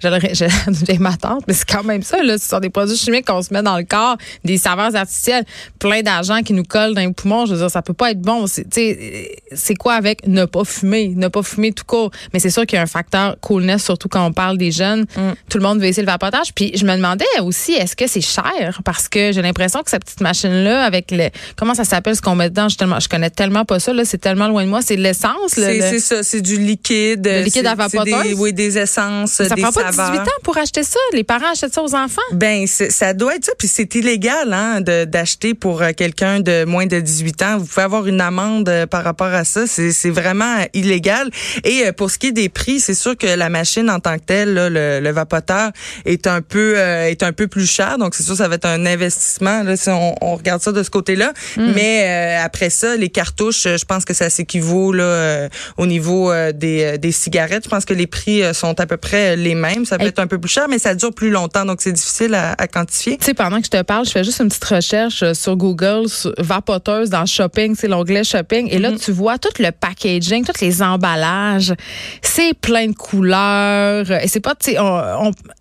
J'ai 0.86 0.98
ma 0.98 1.16
tante, 1.16 1.44
mais 1.46 1.54
c'est 1.54 1.68
quand 1.68 1.84
même 1.84 2.02
ça, 2.02 2.22
là. 2.22 2.38
Ce 2.38 2.48
sont 2.48 2.60
des 2.60 2.70
produits 2.70 2.96
chimiques 2.96 3.26
qu'on 3.26 3.42
se 3.42 3.52
met 3.52 3.62
dans 3.62 3.76
le 3.76 3.84
corps, 3.84 4.16
des 4.44 4.58
saveurs 4.58 4.94
artificielles, 4.96 5.44
plein 5.78 6.02
d'argent 6.02 6.42
qui 6.42 6.52
nous 6.52 6.62
colle 6.64 6.94
dans 6.94 7.00
les 7.02 7.12
poumons. 7.12 7.46
Je 7.46 7.52
veux 7.54 7.58
dire, 7.60 7.70
ça 7.70 7.82
peut 7.82 7.92
pas 7.92 8.10
être 8.12 8.20
bon. 8.20 8.46
C'est, 8.46 8.64
tu 8.64 8.80
sais, 8.80 9.38
c'est 9.52 9.74
quoi 9.74 9.94
avec 9.94 10.26
ne 10.26 10.44
pas 10.44 10.64
fumer? 10.64 11.08
Ne 11.14 11.28
pas 11.28 11.42
fumer 11.42 11.72
tout 11.72 11.84
court? 11.84 12.10
Mais 12.32 12.38
c'est 12.40 12.50
sûr 12.50 12.66
qu'il 12.66 12.76
y 12.76 12.78
a 12.78 12.82
un 12.82 12.86
facteur 12.86 13.36
coolness, 13.40 13.84
surtout 13.84 14.08
quand 14.08 14.24
on 14.24 14.32
parle 14.32 14.56
des 14.58 14.70
jeunes. 14.70 15.06
Tout 15.48 15.58
le 15.58 15.64
monde 15.64 15.78
veut 15.80 15.86
essayer 15.86 16.02
le 16.04 16.10
vapotage. 16.10 16.52
Puis 16.54 16.72
je 16.74 16.84
me 16.84 16.94
demandais 16.96 17.24
aussi, 17.42 17.72
est-ce 17.72 17.94
que 17.96 18.06
c'est 18.06 18.20
cher? 18.20 18.80
Parce 18.84 19.08
que 19.08 19.32
j'ai 19.32 19.42
l'impression 19.42 19.82
que 19.82 19.90
cette 19.90 20.04
petite 20.04 20.20
machine-là, 20.20 20.84
avec 20.84 21.10
le, 21.10 21.28
comment 21.56 21.74
ça 21.74 21.84
s'appelle 21.84 22.16
ce 22.16 22.22
qu'on 22.22 22.34
met 22.36 22.48
dedans? 22.50 22.68
Je, 22.68 22.76
tellement, 22.76 23.00
je 23.00 23.08
connais 23.08 23.30
tellement 23.30 23.64
pas 23.64 23.78
ça, 23.80 23.92
là. 23.92 24.04
C'est 24.04 24.18
tellement 24.18 24.48
loin 24.48 24.64
de 24.64 24.68
moi. 24.70 24.80
C'est 24.82 24.96
de 24.96 25.02
l'essence, 25.02 25.56
le- 25.56 25.62
c'est 25.62 25.92
le- 25.92 25.98
ça, 25.98 26.22
c'est 26.22 26.40
du 26.40 26.58
liquide. 26.58 27.26
Le 27.26 27.42
liquide 27.42 27.66
à 27.66 27.70
c'est 27.70 27.96
vapoteuse? 27.96 28.22
des- 28.22 28.34
Oui, 28.34 28.52
des 28.52 28.78
essences, 28.78 29.32
Ça 29.32 29.48
des 29.54 29.62
prend 29.62 29.72
pas 29.72 29.80
saveur. 29.80 29.89
18 29.90 30.02
ans 30.02 30.40
pour 30.42 30.56
acheter 30.58 30.82
ça? 30.82 30.98
Les 31.12 31.24
parents 31.24 31.52
achètent 31.52 31.74
ça 31.74 31.82
aux 31.82 31.94
enfants? 31.94 32.20
Ben, 32.32 32.66
ça 32.66 33.14
doit 33.14 33.36
être 33.36 33.44
ça. 33.44 33.52
Puis 33.58 33.68
c'est 33.68 33.94
illégal 33.94 34.52
hein, 34.52 34.80
d'acheter 34.80 35.54
pour 35.54 35.82
euh, 35.82 35.90
quelqu'un 35.96 36.40
de 36.40 36.64
moins 36.64 36.86
de 36.86 37.00
18 37.00 37.42
ans. 37.42 37.58
Vous 37.58 37.66
pouvez 37.66 37.82
avoir 37.82 38.06
une 38.06 38.20
amende 38.20 38.68
euh, 38.68 38.86
par 38.86 39.04
rapport 39.04 39.32
à 39.32 39.44
ça. 39.44 39.66
C'est 39.66 39.92
c'est 39.92 40.10
vraiment 40.10 40.58
euh, 40.58 40.64
illégal. 40.74 41.30
Et 41.64 41.90
pour 41.92 42.10
ce 42.10 42.18
qui 42.18 42.28
est 42.28 42.32
des 42.32 42.48
prix, 42.48 42.80
c'est 42.80 42.94
sûr 42.94 43.16
que 43.16 43.26
la 43.26 43.48
machine 43.48 43.90
en 43.90 44.00
tant 44.00 44.16
que 44.16 44.24
telle, 44.24 44.54
là, 44.54 44.70
le, 44.70 45.00
le 45.00 45.10
vapoteur, 45.10 45.70
est 46.04 46.26
un 46.26 46.42
peu 46.42 46.74
euh, 46.76 47.08
est 47.08 47.22
un 47.22 47.32
peu 47.32 47.46
plus 47.46 47.70
cher. 47.70 47.98
Donc 47.98 48.14
c'est 48.14 48.22
sûr 48.22 48.36
ça 48.36 48.48
va 48.48 48.56
être 48.56 48.66
un 48.66 48.86
investissement 48.86 49.62
là, 49.62 49.76
si 49.76 49.88
on, 49.88 50.14
on 50.20 50.36
regarde 50.36 50.62
ça 50.62 50.72
de 50.72 50.82
ce 50.82 50.90
côté-là. 50.90 51.32
Mais 51.56 52.04
euh, 52.04 52.44
après 52.44 52.70
ça, 52.70 52.96
les 52.96 53.08
cartouches, 53.08 53.64
je 53.64 53.84
pense 53.84 54.04
que 54.04 54.14
ça 54.14 54.30
s'équivaut 54.30 54.92
là 54.92 55.04
euh, 55.04 55.48
au 55.76 55.86
niveau 55.86 56.32
des, 56.52 56.98
des 56.98 57.12
cigarettes. 57.12 57.64
Je 57.64 57.68
pense 57.68 57.84
que 57.84 57.94
les 57.94 58.06
prix 58.06 58.42
sont 58.54 58.78
à 58.80 58.86
peu 58.86 58.96
près 58.96 59.36
les 59.36 59.54
mêmes. 59.54 59.79
Ça 59.84 59.98
peut 59.98 60.06
être 60.06 60.18
un 60.18 60.26
peu 60.26 60.38
plus 60.38 60.50
cher, 60.50 60.66
mais 60.68 60.78
ça 60.78 60.94
dure 60.94 61.12
plus 61.12 61.30
longtemps, 61.30 61.64
donc 61.64 61.80
c'est 61.80 61.92
difficile 61.92 62.34
à, 62.34 62.52
à 62.52 62.66
quantifier. 62.66 63.16
Tu 63.18 63.24
sais, 63.26 63.34
pendant 63.34 63.58
que 63.58 63.66
je 63.66 63.70
te 63.70 63.82
parle, 63.82 64.04
je 64.06 64.10
fais 64.10 64.24
juste 64.24 64.40
une 64.40 64.48
petite 64.48 64.64
recherche 64.64 65.22
euh, 65.22 65.34
sur 65.34 65.56
Google, 65.56 66.08
sur 66.08 66.32
vapoteuse 66.38 67.10
dans 67.10 67.26
shopping, 67.26 67.74
c'est 67.76 67.88
l'onglet 67.88 68.24
shopping. 68.24 68.68
Et 68.70 68.78
là, 68.78 68.92
tu 68.92 69.12
vois 69.12 69.38
tout 69.38 69.50
le 69.58 69.70
packaging, 69.70 70.44
tous 70.44 70.60
les 70.60 70.82
emballages. 70.82 71.74
C'est 72.22 72.54
plein 72.54 72.88
de 72.88 72.94
couleurs. 72.94 74.10
Et 74.10 74.28
c'est 74.28 74.40
pas, 74.40 74.54
tu 74.54 74.72
sais, 74.72 74.78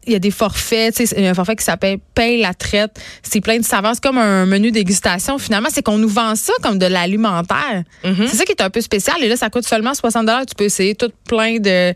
il 0.05 0.13
y 0.13 0.15
a 0.15 0.19
des 0.19 0.31
forfaits, 0.31 0.95
tu 0.95 1.05
sais, 1.05 1.15
il 1.17 1.23
y 1.23 1.27
a 1.27 1.31
un 1.31 1.33
forfait 1.33 1.55
qui 1.55 1.63
s'appelle 1.63 1.99
Paye 2.15 2.41
la 2.41 2.53
traite. 2.53 2.99
C'est 3.23 3.41
plein 3.41 3.57
de 3.57 3.65
saveurs. 3.65 3.93
C'est 3.93 4.03
comme 4.03 4.17
un 4.17 4.45
menu 4.45 4.71
dégustation. 4.71 5.37
Finalement, 5.37 5.69
c'est 5.71 5.83
qu'on 5.83 5.97
nous 5.97 6.09
vend 6.09 6.35
ça 6.35 6.53
comme 6.61 6.79
de 6.79 6.85
l'alimentaire. 6.85 7.83
C'est 8.03 8.35
ça 8.35 8.45
qui 8.45 8.51
est 8.51 8.61
un 8.61 8.69
peu 8.69 8.81
spécial. 8.81 9.17
Et 9.21 9.29
là, 9.29 9.35
ça 9.35 9.49
coûte 9.49 9.65
seulement 9.65 9.93
60 9.93 10.27
Tu 10.47 10.55
peux 10.55 10.65
essayer 10.65 10.95
tout 10.95 11.11
plein 11.27 11.59
de, 11.59 11.93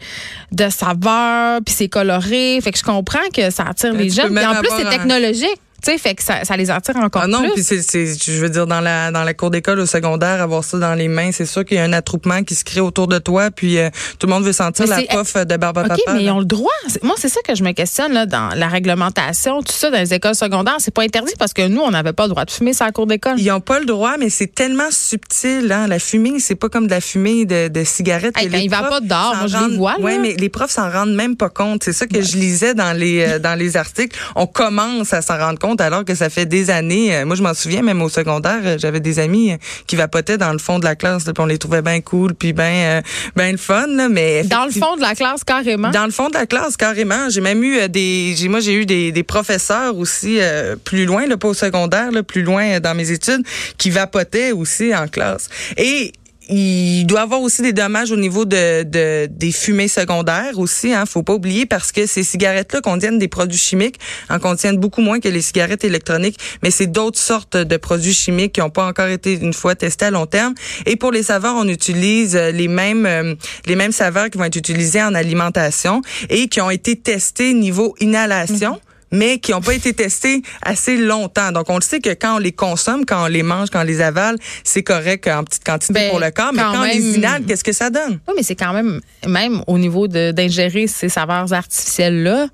de 0.52 0.70
saveurs, 0.70 1.60
puis 1.66 1.74
c'est 1.74 1.90
coloré. 1.90 2.13
Fait 2.62 2.72
que 2.72 2.78
je 2.78 2.84
comprends 2.84 3.30
que 3.34 3.50
ça 3.50 3.64
attire 3.70 3.94
les 3.94 4.10
tu 4.10 4.16
jeunes. 4.16 4.34
même 4.34 4.50
en 4.50 4.56
plus, 4.56 4.70
c'est 4.78 4.90
technologique. 4.90 5.60
Tu 5.84 5.92
sais, 5.92 5.98
fait 5.98 6.16
que 6.16 6.24
ça, 6.24 6.44
ça 6.46 6.56
les 6.56 6.72
attire 6.72 6.96
encore 6.96 7.24
Ah 7.26 7.28
non, 7.28 7.42
plus. 7.42 7.52
puis 7.54 7.64
c'est, 7.64 7.82
c'est, 7.82 8.06
je 8.06 8.40
veux 8.40 8.50
dire, 8.50 8.68
dans 8.68 8.80
la, 8.80 9.12
dans 9.12 9.24
la 9.24 9.34
cour 9.34 9.52
d'école 9.52 9.80
au 9.80 9.86
secondaire, 9.86 10.42
avoir 10.42 10.64
ça 10.64 10.78
dans 10.78 10.94
les 10.94 11.08
mains, 11.10 11.32
c'est 11.34 11.46
sûr 11.46 11.66
qu'il 11.66 11.78
y 11.78 11.80
a 11.80 11.84
un 11.84 11.94
attroupement 11.94 12.44
qui 12.44 12.56
se 12.56 12.64
crée 12.64 12.80
autour 12.80 13.08
de 13.08 13.18
toi, 13.20 13.52
puis 13.52 13.78
euh, 13.78 13.90
tout 14.18 14.28
le 14.28 14.34
monde 14.34 14.44
veut 14.44 14.54
sentir 14.54 14.86
Mais 14.88 15.06
la 15.12 15.18
puff 15.18 15.36
de 15.36 15.58
barbe 15.58 15.80
à 15.80 15.82
OK, 15.82 15.88
papa. 15.90 16.14
mais 16.14 16.24
ils 16.24 16.32
ont 16.32 16.40
le 16.40 16.46
droit. 16.46 16.72
Moi, 17.02 17.16
c'est 17.18 17.30
ça 17.30 17.42
que 17.46 17.54
je 17.56 17.64
me 17.64 17.72
questionne 17.74 18.14
là, 18.14 18.26
dans 18.26 18.50
la 18.56 18.68
réglementation, 18.68 19.62
tout 19.62 19.74
ça, 19.74 19.92
dans 19.92 19.98
les 20.00 20.14
écoles 20.14 20.36
secondaires. 20.36 20.78
C'est 20.80 20.94
pas 20.94 21.04
interdit 21.04 21.34
parce 21.38 21.54
que 21.54 21.68
nous, 21.68 21.82
on 21.82 21.92
n'avait 21.92 22.14
pas 22.14 22.24
le 22.24 22.30
droit 22.30 22.46
de 22.46 22.52
fumer 22.52 22.74
sur 22.74 22.86
la 22.86 22.92
cour 22.92 23.06
d'école. 23.08 23.40
Ils 23.40 23.52
ont 23.52 23.60
pas 23.60 23.80
le 23.80 23.86
droit, 23.86 24.16
mais 24.18 24.30
c'est 24.30 24.54
tellement 24.54 24.90
subtil. 24.90 25.72
Hein? 25.72 25.88
La 25.88 26.00
fumée, 26.00 26.40
c'est 26.40 26.56
pas 26.56 26.70
comme 26.70 26.86
de 26.86 26.92
la 26.92 27.02
fumée 27.02 27.46
de, 27.46 27.68
de 27.68 27.84
cigarettes. 27.84 28.38
Hey, 28.38 28.48
quand 28.50 28.58
les 28.58 28.64
il 28.64 28.70
va 28.70 28.84
pas 28.84 29.00
dehors, 29.02 29.36
moi, 29.36 29.48
je 29.48 29.58
les 29.58 29.78
vois. 29.78 30.00
Ouais, 30.00 30.18
mais 30.18 30.36
les 30.38 30.50
profs 30.50 30.72
s'en 30.72 30.90
rendent 30.90 31.14
même 31.14 31.36
pas 31.36 31.50
compte. 31.50 31.84
C'est 31.84 31.94
ça 31.94 32.08
que 32.08 32.22
je 32.22 32.38
lisais 32.38 32.74
dans 32.74 32.94
les 32.98 33.26
euh, 33.28 33.40
dans 33.40 33.58
les 33.58 33.76
articles. 33.78 34.18
On 34.36 34.48
commence 34.48 35.14
à 35.14 35.22
s'en 35.22 35.38
rendre 35.38 35.60
compte 35.60 35.73
alors 35.82 36.06
que 36.06 36.16
ça 36.16 36.30
fait 36.30 36.46
des 36.46 36.70
années. 36.70 37.16
Euh, 37.16 37.26
Moi, 37.26 37.36
je 37.36 37.44
m'en 37.44 37.54
souviens, 37.54 37.82
même 37.82 38.02
au 38.02 38.10
secondaire, 38.10 38.60
euh, 38.64 38.78
j'avais 38.78 39.00
des 39.00 39.20
amis 39.20 39.52
euh, 39.54 39.58
qui 39.88 39.96
vapotaient 39.96 40.38
dans 40.38 40.52
le 40.52 40.60
fond 40.60 40.80
de 40.80 40.86
la 40.86 40.96
classe, 40.96 41.26
là, 41.26 41.34
puis 41.34 41.44
on 41.44 41.48
les 41.48 41.58
trouvait 41.58 41.82
bien 41.82 42.02
cool, 42.02 42.34
puis 42.34 42.54
bien 42.54 43.02
bien 43.36 43.52
le 43.52 43.58
fun. 43.58 43.88
Là, 43.88 44.10
mais 44.10 44.44
Dans 44.44 44.66
le 44.66 44.72
fond 44.72 44.96
de 44.96 45.02
la 45.02 45.16
classe, 45.16 45.44
carrément? 45.44 45.90
dans 45.92 46.06
le 46.06 46.12
fond 46.12 46.30
de 46.30 46.34
la 46.34 46.46
classe, 46.46 46.78
carrément. 46.78 47.30
J'ai 47.30 47.42
même 47.42 47.64
eu 47.64 47.88
des. 47.90 48.34
J'ai, 48.38 48.48
moi, 48.48 48.60
j'ai 48.60 48.74
eu 48.74 48.86
des, 48.86 49.12
des 49.12 49.24
professeurs 49.24 49.98
aussi 49.98 50.38
euh, 50.40 50.76
plus 50.76 51.06
loin, 51.06 51.26
là, 51.28 51.38
pas 51.38 51.48
au 51.50 51.54
secondaire, 51.54 52.12
là, 52.12 52.24
plus 52.24 52.44
loin 52.44 52.80
dans 52.80 52.96
mes 52.96 53.12
études, 53.12 53.44
qui 53.78 53.90
vapotaient 53.90 54.52
aussi 54.52 54.96
en 54.96 55.08
classe. 55.08 55.50
Et 55.78 56.12
il 56.50 57.06
doit 57.06 57.22
avoir 57.22 57.42
aussi 57.42 57.62
des 57.62 57.74
dommages 57.74 58.12
au 58.12 58.16
niveau 58.16 58.46
de, 58.46 58.84
de 58.84 59.28
des 59.30 59.52
fumées 59.52 59.88
secondaires 59.88 60.58
aussi. 60.58 60.94
Hein, 60.94 61.06
faut 61.06 61.24
pas 61.24 61.34
oublier 61.34 61.66
parce 61.66 61.92
que 61.92 62.06
ces 62.06 62.24
cigarettes-là 62.24 62.82
contiennent 62.82 63.20
des 63.20 63.28
produits 63.28 63.58
chimiques, 63.58 64.00
en 64.30 64.40
contiennent 64.40 64.78
beaucoup 64.78 65.02
moins 65.02 65.20
que 65.20 65.30
les 65.30 65.42
cigarettes 65.42 65.84
électroniques, 65.84 66.38
mais 66.62 66.72
c'est 66.72 66.88
d'autres 66.88 67.20
sortes 67.20 67.58
de 67.58 67.78
produits 67.78 68.14
chimiques 68.14 68.54
qui 68.54 68.60
n'ont 68.60 68.70
pas 68.70 68.86
encore 68.86 69.08
été 69.08 69.34
une 69.34 69.54
fois 69.54 69.76
testés 69.76 70.06
à 70.06 70.12
long 70.12 70.26
terme. 70.26 70.54
Et 70.86 70.96
pour 70.96 71.12
les 71.12 71.24
saveurs, 71.24 71.56
on 71.58 71.68
utilise 71.68 72.36
euh, 72.36 72.52
les 72.52 72.68
mêmes 72.68 73.06
euh, 73.06 73.36
les 73.66 73.76
mêmes 73.76 73.92
saveurs 73.92 74.30
qui 74.30 74.38
vont 74.38 74.44
être 74.46 74.56
utilisées 74.56 75.04
en 75.04 75.14
alimentation 75.14 76.02
et 76.30 76.48
qui 76.48 76.62
ont 76.62 76.70
été 76.70 76.96
testés 76.96 77.54
niveau 77.54 77.96
inhalation 78.00 78.80
mais 79.14 79.38
qui 79.38 79.52
n'ont 79.52 79.62
pas 79.62 79.76
été 79.76 79.94
testés 79.94 80.42
assez 80.64 80.98
longtemps. 80.98 81.52
Donc, 81.54 81.70
on 81.70 81.76
le 81.76 81.82
sait 81.82 82.00
que 82.02 82.10
quand 82.10 82.36
on 82.36 82.40
les 82.40 82.52
consomme, 82.52 83.06
quand 83.06 83.24
on 83.24 83.28
les 83.28 83.44
mange, 83.44 83.70
quand 83.70 83.82
on 83.82 83.86
les 83.86 84.02
avale, 84.02 84.36
c'est 84.66 84.84
correct 84.84 85.28
en 85.28 85.44
petite 85.46 85.64
quantité 85.64 85.94
Ben, 85.94 86.10
pour 86.10 86.20
le 86.20 86.32
corps, 86.32 86.52
mais 86.52 86.62
quand 86.64 86.74
quand 86.74 86.80
on 86.82 86.84
les 86.84 87.00
même- 87.00 87.16
inhale, 87.16 87.44
qu'est-ce 87.48 87.64
que 87.64 87.72
ça 87.72 87.90
donne? 87.90 88.20
Oui, 88.28 88.34
mais 88.36 88.44
c'est 88.44 88.56
quand 88.56 88.74
même, 88.74 89.00
même 89.28 89.64
au 89.68 89.78
niveau 89.78 90.08
d'ingérer 90.08 90.88
ces 90.88 91.08
saveurs 91.10 91.54
artificielles-là, 91.54 92.48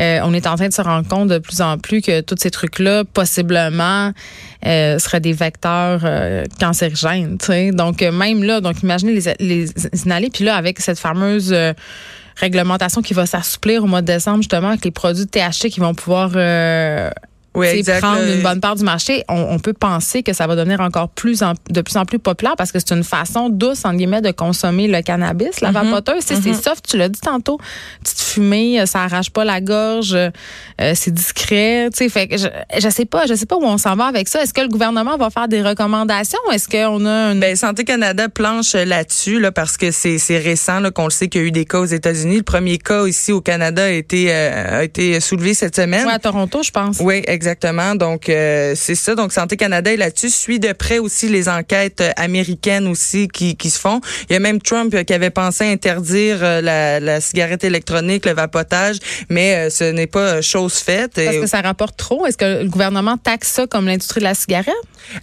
euh, 0.00 0.18
on 0.24 0.34
est 0.34 0.46
en 0.48 0.56
train 0.56 0.66
de 0.68 0.72
se 0.74 0.82
rendre 0.82 1.08
compte 1.08 1.28
de 1.28 1.38
plus 1.38 1.60
en 1.60 1.78
plus 1.78 2.02
que 2.02 2.20
tous 2.20 2.34
ces 2.38 2.50
trucs-là, 2.50 3.04
possiblement, 3.04 4.12
euh, 4.66 4.98
seraient 4.98 5.20
des 5.20 5.32
vecteurs 5.32 6.00
euh, 6.04 6.44
cancérigènes. 6.60 7.38
tu 7.38 7.46
sais. 7.46 7.70
Donc, 7.70 8.02
euh, 8.02 8.10
même 8.10 8.42
là, 8.42 8.60
donc 8.60 8.82
imaginez 8.82 9.12
les, 9.12 9.34
les 9.38 9.66
inhaler. 10.04 10.30
Puis 10.34 10.44
là, 10.44 10.56
avec 10.56 10.80
cette 10.80 10.98
fameuse 10.98 11.54
réglementation 12.36 13.02
qui 13.02 13.14
va 13.14 13.26
s'assouplir 13.26 13.84
au 13.84 13.86
mois 13.86 14.02
de 14.02 14.06
décembre, 14.06 14.38
justement, 14.38 14.68
avec 14.68 14.84
les 14.84 14.90
produits 14.90 15.26
THC 15.26 15.70
qui 15.70 15.80
vont 15.80 15.94
pouvoir... 15.94 16.32
euh, 16.34 17.10
Oui, 17.54 17.66
exact. 17.68 18.00
prendre 18.00 18.22
une 18.22 18.42
bonne 18.42 18.60
part 18.60 18.74
du 18.76 18.84
marché, 18.84 19.24
on, 19.28 19.46
on 19.50 19.58
peut 19.58 19.72
penser 19.72 20.22
que 20.22 20.32
ça 20.32 20.46
va 20.46 20.56
devenir 20.56 20.80
encore 20.80 21.08
plus 21.08 21.42
en- 21.42 21.54
de 21.70 21.80
plus 21.80 21.96
en 21.96 22.04
plus 22.04 22.18
populaire 22.18 22.54
parce 22.56 22.72
que 22.72 22.78
c'est 22.78 22.92
une 22.94 23.04
façon 23.04 23.48
douce, 23.48 23.84
en 23.84 23.94
guillemets, 23.94 24.20
de 24.22 24.30
consommer 24.32 24.88
le 24.88 25.00
cannabis, 25.02 25.60
la 25.60 25.70
vapoteuse. 25.70 26.24
Tu 26.26 26.34
sais, 26.34 26.40
C'est 26.42 26.54
soft, 26.54 26.84
tu 26.88 26.96
l'as 26.96 27.08
dit 27.08 27.20
tantôt. 27.20 27.58
Petite 28.02 28.20
fumée, 28.20 28.80
euh, 28.80 28.86
ça 28.86 29.02
arrache 29.04 29.30
pas 29.30 29.44
la 29.44 29.60
gorge, 29.60 30.14
euh, 30.14 30.30
c'est 30.94 31.12
discret. 31.14 31.88
Tu 31.92 31.98
sais, 31.98 32.08
fait 32.08 32.26
que 32.28 32.36
je, 32.36 32.48
je 32.78 32.88
sais 32.88 33.04
pas, 33.04 33.26
je 33.26 33.34
sais 33.34 33.46
pas 33.46 33.56
où 33.56 33.64
on 33.64 33.78
s'en 33.78 33.94
va 33.96 34.06
avec 34.06 34.26
ça. 34.28 34.42
Est-ce 34.42 34.52
que 34.52 34.60
le 34.60 34.68
gouvernement 34.68 35.16
va 35.16 35.30
faire 35.30 35.46
des 35.48 35.62
recommandations? 35.62 36.38
Est-ce 36.52 36.68
qu'on 36.68 37.06
a 37.06 37.32
une... 37.32 37.40
Ben, 37.40 37.54
Santé 37.56 37.84
Canada 37.84 38.28
planche 38.28 38.72
là-dessus 38.74 39.38
là, 39.40 39.52
parce 39.52 39.76
que 39.76 39.90
c'est 39.92 40.18
c'est 40.18 40.38
récent 40.38 40.80
là, 40.80 40.90
qu'on 40.90 41.04
le 41.04 41.10
sait 41.10 41.28
qu'il 41.28 41.40
y 41.40 41.44
a 41.44 41.46
eu 41.46 41.52
des 41.52 41.64
cas 41.64 41.78
aux 41.78 41.84
États-Unis. 41.84 42.38
Le 42.38 42.42
premier 42.42 42.78
cas 42.78 43.06
ici 43.06 43.30
au 43.32 43.40
Canada 43.40 43.84
a 43.84 43.90
été, 43.90 44.26
euh, 44.30 44.78
a 44.80 44.84
été 44.84 45.20
soulevé 45.20 45.54
cette 45.54 45.76
semaine. 45.76 46.06
Ouais, 46.06 46.12
à 46.14 46.18
Toronto, 46.18 46.62
je 46.62 46.70
pense. 46.70 46.98
Oui, 47.00 47.16
exactement. 47.26 47.43
Donc 47.94 48.28
euh, 48.28 48.74
c'est 48.76 48.94
ça. 48.94 49.14
Donc 49.14 49.32
Santé 49.32 49.56
Canada 49.56 49.92
est 49.92 49.96
là-dessus 49.96 50.30
suit 50.30 50.60
de 50.60 50.72
près 50.72 50.98
aussi 50.98 51.28
les 51.28 51.48
enquêtes 51.48 52.00
euh, 52.00 52.10
américaines 52.16 52.86
aussi 52.86 53.28
qui, 53.28 53.56
qui 53.56 53.70
se 53.70 53.78
font. 53.78 54.00
Il 54.28 54.32
y 54.32 54.36
a 54.36 54.38
même 54.38 54.60
Trump 54.60 54.94
euh, 54.94 55.02
qui 55.02 55.12
avait 55.12 55.30
pensé 55.30 55.64
interdire 55.64 56.40
la, 56.40 57.00
la 57.00 57.20
cigarette 57.20 57.64
électronique, 57.64 58.26
le 58.26 58.32
vapotage, 58.32 58.96
mais 59.28 59.70
ce 59.70 59.84
n'est 59.84 60.06
pas 60.06 60.40
chose 60.42 60.74
faite. 60.74 61.12
Parce 61.14 61.36
que 61.36 61.46
ça 61.46 61.60
rapporte 61.60 61.96
trop. 61.96 62.26
Est-ce 62.26 62.36
que 62.36 62.62
le 62.62 62.68
gouvernement 62.68 63.16
taxe 63.16 63.48
ça 63.48 63.66
comme 63.66 63.86
l'industrie 63.86 64.20
de 64.20 64.24
la 64.24 64.34
cigarette? 64.34 64.74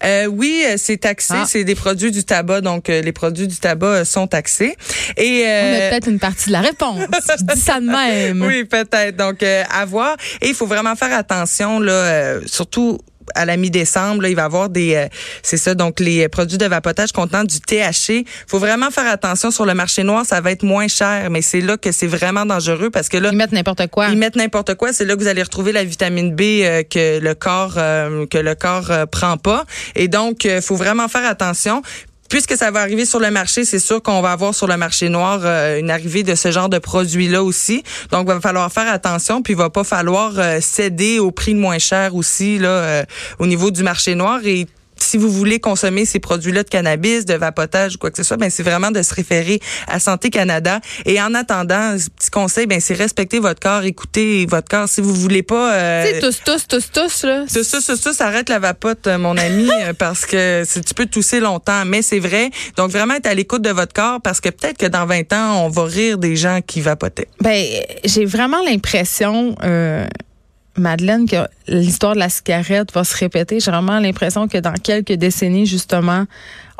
Euh, 0.04 0.25
oui, 0.25 0.63
c'est 0.78 0.98
taxé. 0.98 1.34
Ah. 1.36 1.46
C'est 1.48 1.63
des 1.63 1.75
produits 1.75 2.12
du 2.12 2.24
tabac, 2.24 2.62
donc 2.62 2.88
les 2.88 3.12
produits 3.12 3.48
du 3.48 3.58
tabac 3.58 4.06
sont 4.06 4.28
taxés. 4.28 4.75
Et 5.18 5.44
On 5.46 5.50
euh, 5.50 5.88
a 5.88 5.90
peut-être 5.90 6.08
une 6.08 6.20
partie 6.20 6.48
de 6.48 6.54
la 6.54 6.62
réponse. 6.62 7.00
je 7.40 7.44
dis 7.44 7.60
ça 7.60 7.80
de 7.80 7.86
même. 7.86 8.42
Oui, 8.42 8.63
peut-être. 8.66 9.16
Donc, 9.16 9.44
euh, 9.44 9.63
à 9.70 9.86
voir. 9.86 10.16
Et 10.42 10.50
il 10.50 10.54
faut 10.54 10.66
vraiment 10.66 10.96
faire 10.96 11.13
attention, 11.13 11.80
là, 11.80 11.92
euh, 12.12 12.41
surtout 12.46 13.00
à 13.36 13.46
la 13.46 13.58
mi-décembre, 13.58 14.25
il 14.25 14.36
va 14.36 14.41
y 14.41 14.46
avoir 14.46 14.70
des, 14.70 14.96
euh, 14.96 15.08
c'est 15.44 15.58
ça, 15.58 15.75
donc 15.75 16.00
les 16.00 16.27
produits 16.27 16.58
de 16.58 16.65
vapotage 16.65 17.12
contenant 17.12 17.44
du 17.44 17.60
THC. 17.60 18.25
faut 18.48 18.60
vraiment 18.60 18.91
faire 18.91 19.08
attention 19.08 19.51
sur 19.51 19.65
le 19.65 19.74
marché 19.74 20.03
noir, 20.03 20.25
ça 20.25 20.41
va 20.41 20.51
être 20.51 20.63
moins 20.63 20.88
cher, 20.88 21.30
mais 21.30 21.41
c'est 21.41 21.62
là 21.62 21.77
que 21.77 21.91
c'est 21.91 22.08
vraiment 22.08 22.46
dangereux 22.46 22.89
parce 22.89 23.10
que 23.10 23.18
là, 23.18 23.30
Ils 23.32 23.38
mettent 23.38 23.51
n'importe 23.51 23.88
quoi. 23.88 24.10
ils 24.10 24.18
mettent 24.18 24.36
n'importe 24.36 24.75
quoi. 24.75 24.94
C'est 24.94 25.06
là 25.06 25.15
que 25.15 25.22
vous 25.22 25.27
allez 25.27 25.44
retrouver 25.44 25.72
la 25.72 25.84
vitamine 25.84 26.36
B 26.36 26.41
euh, 26.41 26.84
que 26.84 27.20
le 27.20 27.34
corps 27.36 27.75
euh, 27.77 28.25
que 28.25 28.38
le 28.38 28.56
corps 28.56 28.91
prend 29.12 29.38
pas. 29.38 29.65
Et 29.96 30.08
donc, 30.08 30.46
euh, 30.46 30.62
faut 30.62 30.75
vraiment 30.75 31.08
faire 31.08 31.25
attention. 31.25 31.82
Puisque 32.32 32.56
ça 32.56 32.72
va 32.72 32.80
arriver 32.80 33.06
sur 33.06 33.20
le 33.20 33.30
marché, 33.30 33.66
c'est 33.66 33.78
sûr 33.78 34.02
qu'on 34.02 34.22
va 34.22 34.32
avoir 34.32 34.56
sur 34.56 34.66
le 34.66 34.78
marché 34.78 35.10
noir 35.10 35.42
euh, 35.44 35.78
une 35.78 35.92
arrivée 35.92 36.24
de 36.24 36.34
ce 36.34 36.50
genre 36.50 36.70
de 36.70 36.80
produits-là 36.80 37.44
aussi. 37.44 37.84
Donc, 38.10 38.22
il 38.26 38.34
va 38.34 38.40
falloir 38.40 38.72
faire 38.72 38.90
attention, 38.90 39.42
puis 39.42 39.52
il 39.52 39.58
va 39.58 39.70
pas 39.70 39.84
falloir 39.84 40.32
euh, 40.38 40.62
céder 40.62 41.20
au 41.20 41.32
prix 41.32 41.52
le 41.54 41.60
moins 41.60 41.78
cher 41.78 42.16
aussi 42.16 42.58
là 42.58 42.70
euh, 42.70 43.04
au 43.40 43.48
niveau 43.48 43.70
du 43.70 43.84
marché 43.84 44.16
noir. 44.16 44.40
Et 44.46 44.66
si 45.01 45.17
vous 45.17 45.29
voulez 45.31 45.60
consommer 45.60 46.05
ces 46.05 46.20
produits-là 46.20 46.63
de 46.63 46.70
cannabis, 46.70 47.25
de 47.25 47.34
vapotage 47.34 47.96
ou 47.96 47.98
quoi 47.98 48.12
que 48.12 48.17
ce 48.17 48.24
soit, 48.24 48.38
ben 48.38 48.50
c'est 48.50 48.63
vraiment 48.63 48.91
de 48.91 49.01
se 49.01 49.13
référer 49.13 49.60
à 49.88 50.00
Santé 50.00 50.29
Canada. 50.29 50.79
Et 51.05 51.22
en 51.22 51.34
attendant, 51.34 51.96
petit 52.17 52.29
conseil, 52.29 52.67
ben 52.67 52.79
c'est 52.79 52.93
respecter 52.93 53.39
votre 53.39 53.60
corps, 53.60 53.84
écouter 53.84 54.46
votre 54.50 54.67
corps. 54.70 54.88
Si 54.89 55.01
vous 55.01 55.13
voulez 55.13 55.43
pas, 55.43 55.74
euh, 55.75 56.05
Tu 56.08 56.13
sais, 56.15 56.20
tous, 56.22 56.41
tous, 56.46 56.67
tous, 56.67 56.91
tous, 56.91 57.24
là. 57.25 57.46
ça, 57.48 57.60
tout 57.62 57.98
ça, 57.98 58.13
ça 58.13 58.27
arrête 58.27 58.50
la 58.50 58.60
vapote, 58.60 59.08
euh, 59.08 59.17
mon 59.17 59.38
ami, 59.38 59.70
euh, 59.84 59.93
parce 59.93 60.25
que 60.25 60.63
c'est- 60.65 60.81
tu 60.84 60.93
peux 60.93 61.05
tousser 61.05 61.39
longtemps, 61.39 61.86
mais 61.86 62.01
c'est 62.01 62.20
vrai. 62.20 62.50
Donc 62.77 62.91
vraiment 62.91 63.15
être 63.15 63.27
à 63.27 63.34
l'écoute 63.34 63.62
de 63.62 63.70
votre 63.72 63.93
corps, 63.93 64.22
parce 64.22 64.39
que 64.41 64.50
peut-être 64.50 64.77
que 64.77 64.86
dans 64.88 65.05
20 65.05 65.31
ans, 65.34 65.65
on 65.65 65.70
va 65.70 65.84
rire 65.86 66.17
des 66.17 66.36
gens 66.36 66.60
qui 66.65 66.81
vapotaient. 66.81 67.27
Ben, 67.41 67.65
j'ai 68.03 68.25
vraiment 68.25 68.62
l'impression, 68.63 69.55
euh, 69.63 70.05
Madeleine, 70.78 71.28
que 71.28 71.48
l'histoire 71.68 72.13
de 72.13 72.20
la 72.20 72.30
cigarette 72.30 72.94
va 72.94 73.04
se 73.04 73.16
répéter. 73.18 73.60
J'ai 73.60 73.72
vraiment 73.72 74.00
l'impression 74.00 74.48
que 74.48 74.58
dans 74.58 74.74
quelques 74.74 75.13
décennies, 75.13 75.66
justement, 75.66 76.25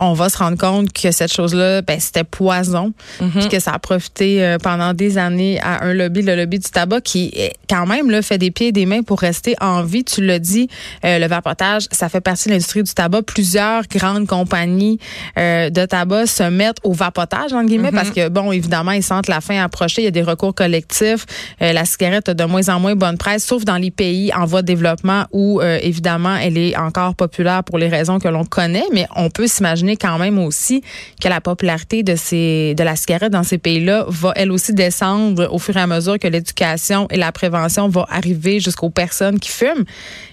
on 0.02 0.14
va 0.14 0.30
se 0.30 0.38
rendre 0.40 0.58
compte 0.58 0.92
que 0.92 1.12
cette 1.12 1.32
chose-là, 1.32 1.84
ben, 1.84 2.00
c'était 2.00 2.24
poison, 2.24 2.92
puis 3.20 3.48
que 3.50 3.60
ça 3.60 3.72
a 3.72 3.80
profité 3.80 4.44
euh, 4.44 4.58
pendant 4.58 4.96
des 4.96 5.20
années 5.20 5.60
à 5.62 5.84
un 5.84 5.94
lobby, 5.94 6.24
le 6.24 6.36
lobby 6.36 6.58
du 6.58 6.70
tabac, 6.70 7.02
qui 7.02 7.32
quand 7.70 7.86
même 7.86 8.10
là, 8.10 8.24
fait 8.24 8.40
des 8.40 8.50
pieds 8.50 8.70
et 8.70 8.72
des 8.72 8.88
mains 8.88 9.04
pour 9.04 9.20
rester 9.20 9.56
en 9.62 9.84
vie. 9.84 10.04
Tu 10.04 10.26
l'as 10.26 10.40
dit, 10.40 10.68
euh, 11.06 11.20
le 11.20 11.28
vapotage, 11.28 11.84
ça 11.92 12.10
fait 12.10 12.20
partie 12.20 12.50
de 12.50 12.54
l'industrie 12.54 12.82
du 12.82 12.92
tabac. 12.92 13.22
Plusieurs 13.22 13.84
grandes 13.88 14.26
compagnies 14.26 14.98
euh, 15.38 15.70
de 15.70 15.86
tabac 15.86 16.26
se 16.26 16.44
mettent 16.50 16.80
au 16.84 16.94
vapotage, 16.94 17.54
entre 17.54 17.68
guillemets, 17.68 17.92
parce 17.92 18.10
que, 18.10 18.28
bon, 18.28 18.52
évidemment, 18.52 18.92
ils 18.92 19.04
sentent 19.04 19.28
la 19.28 19.40
fin 19.40 19.64
approcher. 19.64 20.02
Il 20.02 20.06
y 20.06 20.08
a 20.08 20.12
des 20.12 20.24
recours 20.24 20.56
collectifs. 20.56 21.26
la 21.60 21.86
cigarette 21.86 22.30
a 22.30 22.34
de 22.34 22.44
moins 22.44 22.70
en 22.70 22.80
moins 22.80 22.96
bonne 22.96 23.20
presse, 23.20 23.46
sauf 23.46 23.66
dans 23.66 23.78
les 23.78 23.92
pays 23.92 24.34
en 24.34 24.46
voie 24.46 24.64
de 24.64 24.68
développement 24.68 25.26
où, 25.32 25.62
évidemment, 25.62 26.36
elle 26.36 26.58
est 26.58 26.76
encore 26.76 27.14
populaire 27.14 27.64
pour 27.64 27.78
les 27.78 27.88
raisons 27.88 28.20
que 28.20 28.28
l'on 28.28 28.46
connaît, 28.46 28.86
mais 28.92 29.08
on 29.16 29.30
peut 29.30 29.48
s'imaginer 29.48 29.91
quand 29.98 30.18
même 30.18 30.40
aussi 30.40 30.82
que 31.22 31.28
la 31.28 31.42
popularité 31.42 32.04
de 32.04 32.84
la 32.84 32.96
cigarette 32.96 33.32
dans 33.32 33.44
ces 33.44 33.58
pays-là 33.58 34.06
va 34.08 34.34
elle 34.36 34.52
aussi 34.52 34.74
descendre 34.74 35.48
au 35.52 35.60
fur 35.60 35.76
et 35.78 35.82
à 35.82 35.88
mesure 35.88 36.20
que 36.20 36.28
l'éducation 36.28 37.08
et 37.10 37.18
la 37.18 37.32
prévention 37.32 37.90
vont 37.90 38.06
arriver 38.10 38.60
jusqu'aux 38.60 38.90
personnes 38.90 39.40
qui 39.40 39.52
fument. 39.52 39.86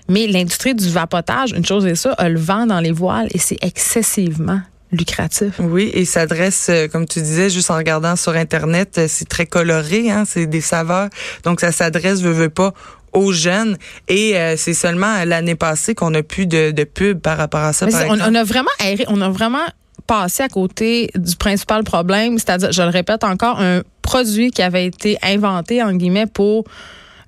Mais 0.09 0.27
l'industrie 0.27 0.75
du 0.75 0.88
vapotage, 0.88 1.53
une 1.53 1.65
chose 1.65 1.87
est 1.87 1.95
ça, 1.95 2.12
a 2.12 2.29
le 2.29 2.38
vent 2.38 2.67
dans 2.67 2.81
les 2.81 2.93
voiles 2.93 3.29
et 3.33 3.38
c'est 3.38 3.62
excessivement 3.62 4.61
lucratif. 4.93 5.55
Oui, 5.59 5.91
et 5.93 6.05
s'adresse, 6.05 6.69
euh, 6.71 6.88
comme 6.88 7.07
tu 7.07 7.21
disais, 7.21 7.50
juste 7.50 7.71
en 7.71 7.77
regardant 7.77 8.17
sur 8.17 8.35
Internet, 8.35 8.97
euh, 8.99 9.07
c'est 9.09 9.29
très 9.29 9.47
coloré, 9.47 10.11
hein, 10.11 10.25
c'est 10.27 10.47
des 10.47 10.61
saveurs. 10.61 11.09
Donc, 11.45 11.61
ça 11.61 11.73
s'adresse, 11.73 12.23
veut, 12.23 12.33
veut 12.33 12.49
pas, 12.49 12.73
aux 13.12 13.33
jeunes. 13.33 13.77
Et 14.09 14.37
euh, 14.37 14.57
c'est 14.57 14.75
seulement 14.75 15.25
l'année 15.25 15.55
passée 15.55 15.95
qu'on 15.95 16.15
a 16.15 16.23
plus 16.23 16.47
de, 16.47 16.71
de 16.71 16.85
pub 16.85 17.21
par 17.21 17.37
rapport 17.37 17.61
à 17.61 17.73
ça. 17.73 17.87
on, 18.09 18.35
a 18.35 18.45
vraiment 18.45 18.71
on 19.09 19.21
a 19.21 19.29
vraiment 19.29 19.65
passé 20.07 20.43
à 20.43 20.49
côté 20.49 21.11
du 21.15 21.37
principal 21.37 21.85
problème, 21.85 22.38
c'est-à-dire, 22.38 22.73
je 22.73 22.83
le 22.83 22.88
répète 22.88 23.25
encore, 23.25 23.61
un 23.61 23.83
produit 24.03 24.50
qui 24.50 24.62
avait 24.62 24.87
été 24.87 25.19
inventé, 25.23 25.83
en 25.83 25.93
guillemets, 25.93 26.27
pour 26.27 26.65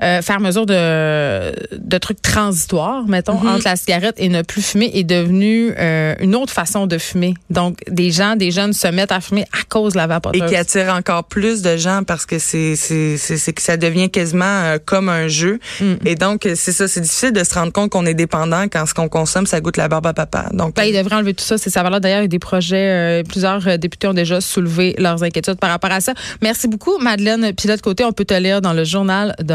euh, 0.02 0.22
faire 0.22 0.40
mesure 0.40 0.64
de, 0.64 1.52
de 1.76 1.98
trucs 1.98 2.22
transitoires, 2.22 3.06
mettons, 3.06 3.38
mhm. 3.38 3.48
entre 3.48 3.64
la 3.66 3.76
cigarette 3.76 4.14
et 4.18 4.28
ne 4.28 4.42
plus 4.42 4.62
fumer 4.62 4.90
est 4.94 5.04
devenu 5.04 5.72
euh, 5.78 6.14
une 6.20 6.34
autre 6.34 6.52
façon 6.52 6.86
de 6.86 6.96
fumer. 6.96 7.34
Donc, 7.50 7.78
des 7.88 8.10
gens, 8.10 8.34
des 8.36 8.50
jeunes 8.50 8.72
se 8.72 8.88
mettent 8.88 9.12
à 9.12 9.20
fumer 9.20 9.44
à 9.52 9.62
cause 9.68 9.92
de 9.92 9.98
la 9.98 10.06
vapoteuse. 10.06 10.42
Et 10.42 10.46
qui 10.46 10.56
attire 10.56 10.94
encore 10.94 11.24
plus 11.24 11.62
de 11.62 11.76
gens 11.76 12.02
parce 12.06 12.24
que 12.24 12.38
c'est 12.38 12.76
c'est 12.76 13.16
c'est 13.18 13.52
que 13.52 13.62
ça 13.62 13.76
devient 13.76 14.10
quasiment 14.10 14.44
euh, 14.44 14.78
comme 14.84 15.08
un 15.08 15.28
jeu. 15.28 15.58
Mm. 15.80 15.94
Et 16.06 16.14
donc, 16.14 16.48
c'est 16.54 16.72
ça, 16.72 16.88
c'est 16.88 17.00
difficile 17.00 17.32
de 17.32 17.44
se 17.44 17.54
rendre 17.54 17.72
compte 17.72 17.90
qu'on 17.90 18.06
est 18.06 18.14
dépendant 18.14 18.64
quand 18.64 18.86
ce 18.86 18.94
qu'on 18.94 19.08
consomme, 19.08 19.46
ça 19.46 19.60
goûte 19.60 19.76
la 19.76 19.88
barbe 19.88 20.06
à 20.06 20.14
papa. 20.14 20.46
Donc, 20.52 20.76
ben, 20.76 20.84
il 20.84 20.96
devrait 20.96 21.16
enlever 21.16 21.34
tout 21.34 21.44
ça. 21.44 21.58
C'est 21.58 21.70
ça. 21.70 21.82
D'ailleurs, 21.82 22.20
il 22.20 22.22
y 22.22 22.24
a 22.24 22.28
des 22.28 22.38
projets, 22.38 23.22
plusieurs 23.28 23.78
députés 23.78 24.06
ont 24.06 24.14
déjà 24.14 24.40
soulevé 24.40 24.94
leurs 24.98 25.22
inquiétudes 25.22 25.58
par 25.58 25.70
rapport 25.70 25.92
à 25.92 26.00
ça. 26.00 26.14
Merci 26.40 26.68
beaucoup, 26.68 26.98
Madeleine 26.98 27.52
Pilote 27.52 27.82
Côté. 27.82 28.04
On 28.04 28.12
peut 28.12 28.24
te 28.24 28.34
lire 28.34 28.60
dans 28.60 28.72
le 28.72 28.84
journal 28.84 29.34
de 29.42 29.54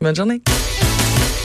Bonne 0.00 0.16
journée. 0.16 0.42